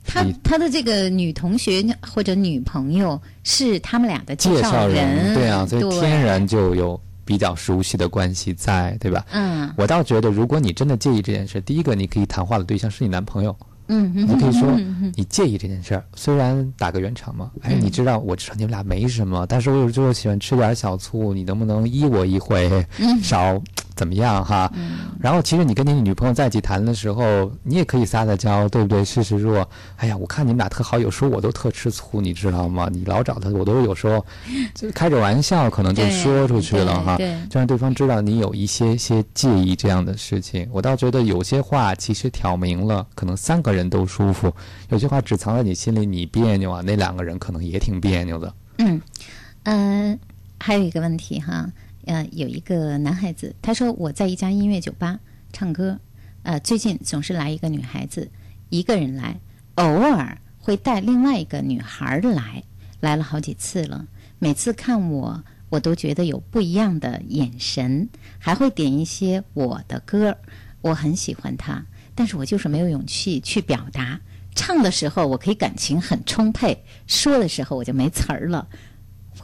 [0.07, 9.25] 他他的这个女同学或者女朋友是他们俩的介绍绍人，对啊，所以天然就有比较熟悉的关系在，对吧？
[9.33, 13.57] 嗯我倒觉得，如果你真的介意这件事，第一个你可以谈话的对象是你男朋友，
[13.89, 14.71] 嗯，你就可以说
[15.15, 16.05] 你介意这件事儿。
[16.15, 17.81] 虽然打个圆场嘛，哎，嗯。
[17.81, 23.21] 你知道我知道你们俩没什么，但是我有时候喜欢吃点小醋，你能不能依我一回，嗯。
[23.21, 23.61] 少
[23.97, 24.71] 怎么样哈？
[25.21, 29.05] 然后其实你跟你女朋友在一起谈的时候，你也可以撒撒娇，对不对？
[29.05, 29.69] 示示弱。
[29.97, 32.89] 哎呀，我看你们俩特好，有时候我都特吃醋，你知道吗？
[32.93, 34.25] 你老找他，我都有时候
[34.75, 37.17] 就开着玩笑，可能就说出去了哈。
[37.49, 40.69] 就让对方知道你有一些些介意这样的事情。
[40.73, 44.51] 我倒觉得有些话其实挑明了，可能三个人都舒服；
[44.89, 48.53] 有些话只藏在你心里，你别扭啊，那两个人可能也挺别扭的。
[48.79, 49.01] 嗯，
[49.63, 50.19] 呃，
[50.59, 51.71] 还有一个问题哈，
[52.07, 55.19] 呃，有一个男孩子，他说我在一家音乐酒吧
[55.53, 55.99] 唱歌，
[56.43, 58.31] 呃，最近总是来一个女孩子，
[58.69, 59.41] 一个人来，
[59.77, 62.63] 偶尔会带另外一个女孩来，
[63.01, 64.07] 来了好几次了。
[64.39, 70.37] 每次看我，我都觉得有不一样的眼神，还会点一些我的歌，
[70.83, 74.21] 我很喜欢他，但是我就是没有勇气去表达。
[74.55, 78.69] 唱的时候我可以感情很充沛，说的时候我就没词儿了。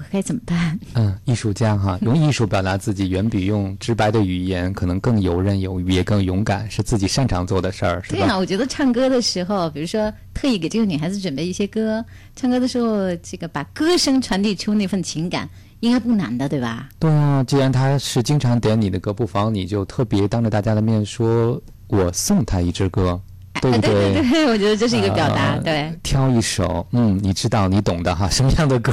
[0.00, 0.80] 我该怎么办？
[0.94, 8.18] 嗯，艺术家哈， 用艺术表达自己，远比用直白的语言可能更游刃有余，也更勇敢，是自己擅长做的事儿，是吧？
[8.18, 12.02] 对啊，我觉得唱歌的时候，比如说特意给这个女孩子准备一些歌，
[12.34, 15.46] 唱歌的时候，这个把歌声传递出那份情感，
[15.80, 16.88] 应该不难的，对吧？
[16.98, 23.20] 对啊，既然他是经常点你的歌，不妨你就特别当着大家的面说，我送他一支歌。
[23.60, 24.14] 对不对？
[24.14, 25.58] 对对，我觉得这是一个表达。
[25.58, 28.92] 对，挑一首，嗯，你知道，你懂的哈，什么样的歌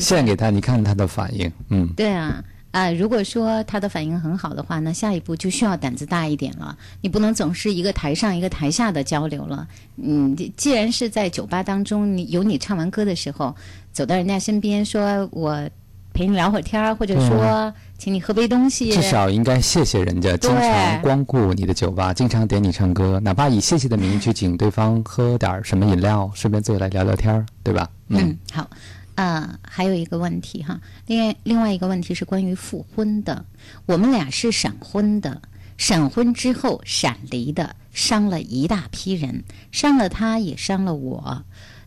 [0.00, 0.50] 献给他？
[0.50, 1.88] 你看他的反应，嗯。
[1.96, 2.42] 对啊，
[2.72, 6.76] 啊，如果说他的反应很好的话，那下一步就需要胆子大一点了。
[7.00, 9.66] 你不能总是一个台上一个台下的交流了。
[9.96, 13.54] 嗯，既然是在酒吧当中，你有你唱完歌的时候，
[13.92, 15.68] 走到人家身边，说我。
[16.18, 27.88] 陪你聊会儿天儿，或者说请你喝杯东西，至少应该谢谢人家经常光顾你的酒吧，经常点你唱歌，哪怕以谢谢的名义去请对方喝点什么饮料，顺便坐下来聊聊天儿，对吧？
[28.08, 28.68] 嗯，好，
[29.14, 33.44] 啊，还有一个问题哈，另外另外一个问题是关于复婚的，
[33.86, 35.40] 我们俩是闪婚的，
[35.76, 41.44] 闪婚之后闪离的，伤了一大批人，伤了他也伤了我，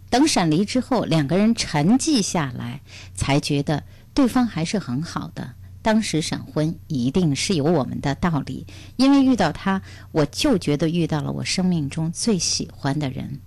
[0.10, 2.80] 等闪离之后，两个人沉寂下来，
[3.14, 3.84] 才觉得。
[4.14, 8.66] 对方还是很好的，当时闪婚一定是有我们的道理，
[8.97, 9.82] 因为遇到他，
[10.12, 13.39] 我就觉得遇到了我生命中最喜欢的人。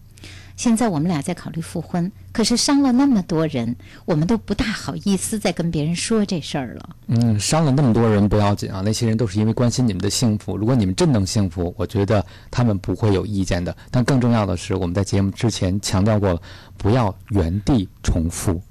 [0.57, 6.97] 现在我们俩在考虑复婚，可是伤了那么多人，我们都不大好意思再跟别人说这事儿了。
[7.09, 10.57] 嗯，伤了那么多人不要紧啊，那些人都是因为关心你们的幸福。
[10.57, 13.77] 如果你们真能幸福，我觉得他们不会有意见的。
[13.91, 16.41] 但更重要的是，我们在节目之前强调过了，
[16.79, 18.63] 不要原地重复。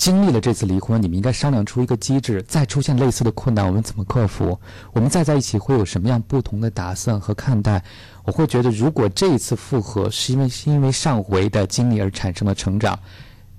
[0.00, 4.58] 经历了这次离婚，你们应该商量出一个机制，再出现类似的困难，我们怎么克服？
[4.94, 7.84] 我们再在一起会有什么样不同的打算和看待？
[8.24, 12.98] 我会觉得，如果这一次复合是因为 是因为上回的经历而产生的成长。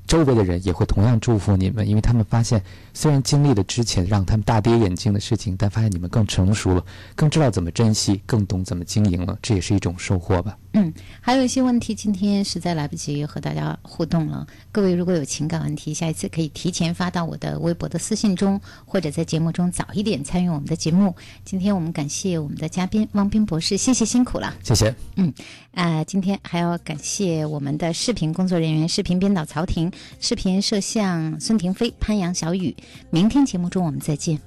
[0.08, 6.84] 周围的人也会同样祝福你们，因为他们发现，虽然经历了之前让他们大跌眼镜的事情，但发现你们更成熟了，
[7.16, 10.58] 更知道怎么珍惜，更懂怎么经营了，这也是一种收获吧。
[10.74, 14.48] 嗯，还有一些问题，今天实在来不及和大家互动了。
[14.72, 21.14] 各位如果有情感问题，下一次可以提前发到我的微博的私信中，或者在节目中早一点参与我们的节目。
[21.44, 24.96] 今天我们感谢我们的嘉宾汪斌博士，谢谢辛苦了，谢谢。
[25.18, 25.34] 嗯，
[25.74, 29.92] 啊，今天还要感谢我们的视频工作人员、视频编导曹婷。
[30.22, 32.74] 视频摄像孙婷飞、潘阳、小雨，
[33.10, 34.40] 明天节目中我们再见。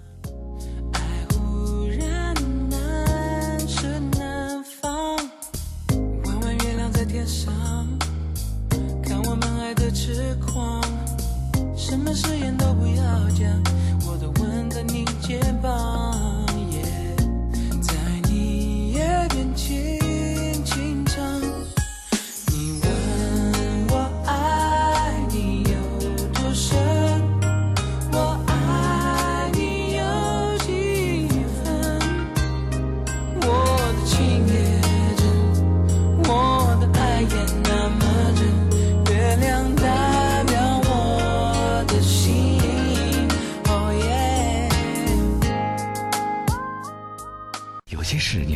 [9.95, 10.83] 痴狂
[11.77, 13.63] 什么誓言都不要讲，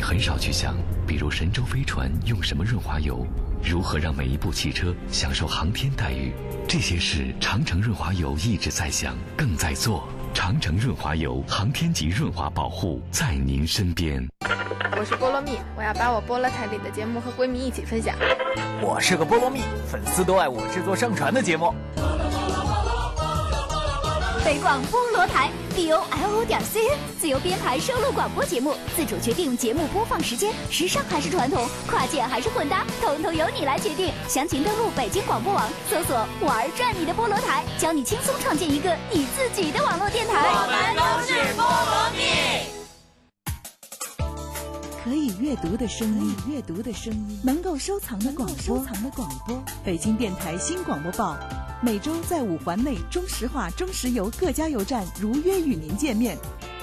[0.01, 0.75] 很少去想，
[1.07, 3.25] 比如神舟飞船用什么润滑油，
[3.63, 6.31] 如何让每一部汽车享受航天待遇，
[6.67, 10.07] 这些事长城润滑油一直在想，更在做。
[10.35, 14.23] 长城润滑油，航天级润滑保护，在您身边。
[14.95, 18.15] 我是菠萝蜜，我要把我菠萝台里的节目和闺蜜一起分享。
[18.79, 21.73] 我是个菠萝蜜，粉丝都爱我制作上传的节目。
[24.45, 34.11] 北广菠萝台 b o l o 点 c n 自由编排收录广播节目，自主决定节目播放时间，时尚还是传统，跨界还是混搭，统统由你来决定。
[34.27, 40.49] 详情登录北京广播网，搜索“玩转你的菠萝台”，教你轻松创建一个你自己的网络电台。
[40.51, 42.78] 我们都是菠萝蜜。
[45.09, 49.59] 可以阅读的声音，阅读的声音，能够收藏的广播，收藏的广播。
[49.83, 51.35] 北京电台新广播报。
[51.81, 56.37] 每周在五环内中石化、中石油各加油站如约与您见面，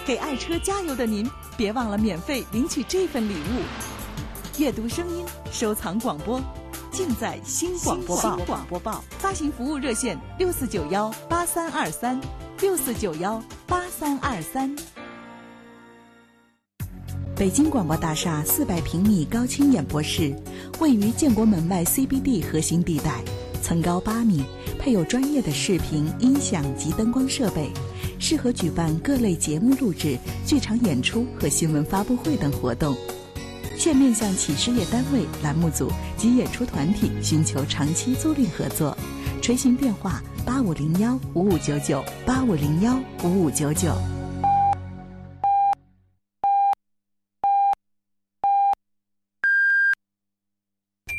[0.05, 4.59] 给爱车加油的您，别忘了免费领取这份礼物。
[4.61, 6.43] 阅读声音，收藏广播，
[6.91, 8.37] 尽在新广播报。
[8.39, 12.21] 广播报发行服务热线：六四九幺八三二三，
[12.61, 14.75] 六四九幺八三二三。
[17.37, 20.35] 北京广播大厦四百平米高清演播室，
[20.81, 23.23] 位于建国门外 CBD 核心地带。
[23.61, 24.43] 层高八米，
[24.79, 27.71] 配有专业的视频、音响及灯光设备，
[28.19, 30.17] 适合举办各类节目录制、
[30.47, 32.97] 剧场演出和新闻发布会等活动。
[33.77, 38.97] 现面向企事业单位、栏目组及演出团体寻求长期租赁合作，
[39.43, 43.95] 垂询电话：八五零幺五五九九八五零幺五五九九。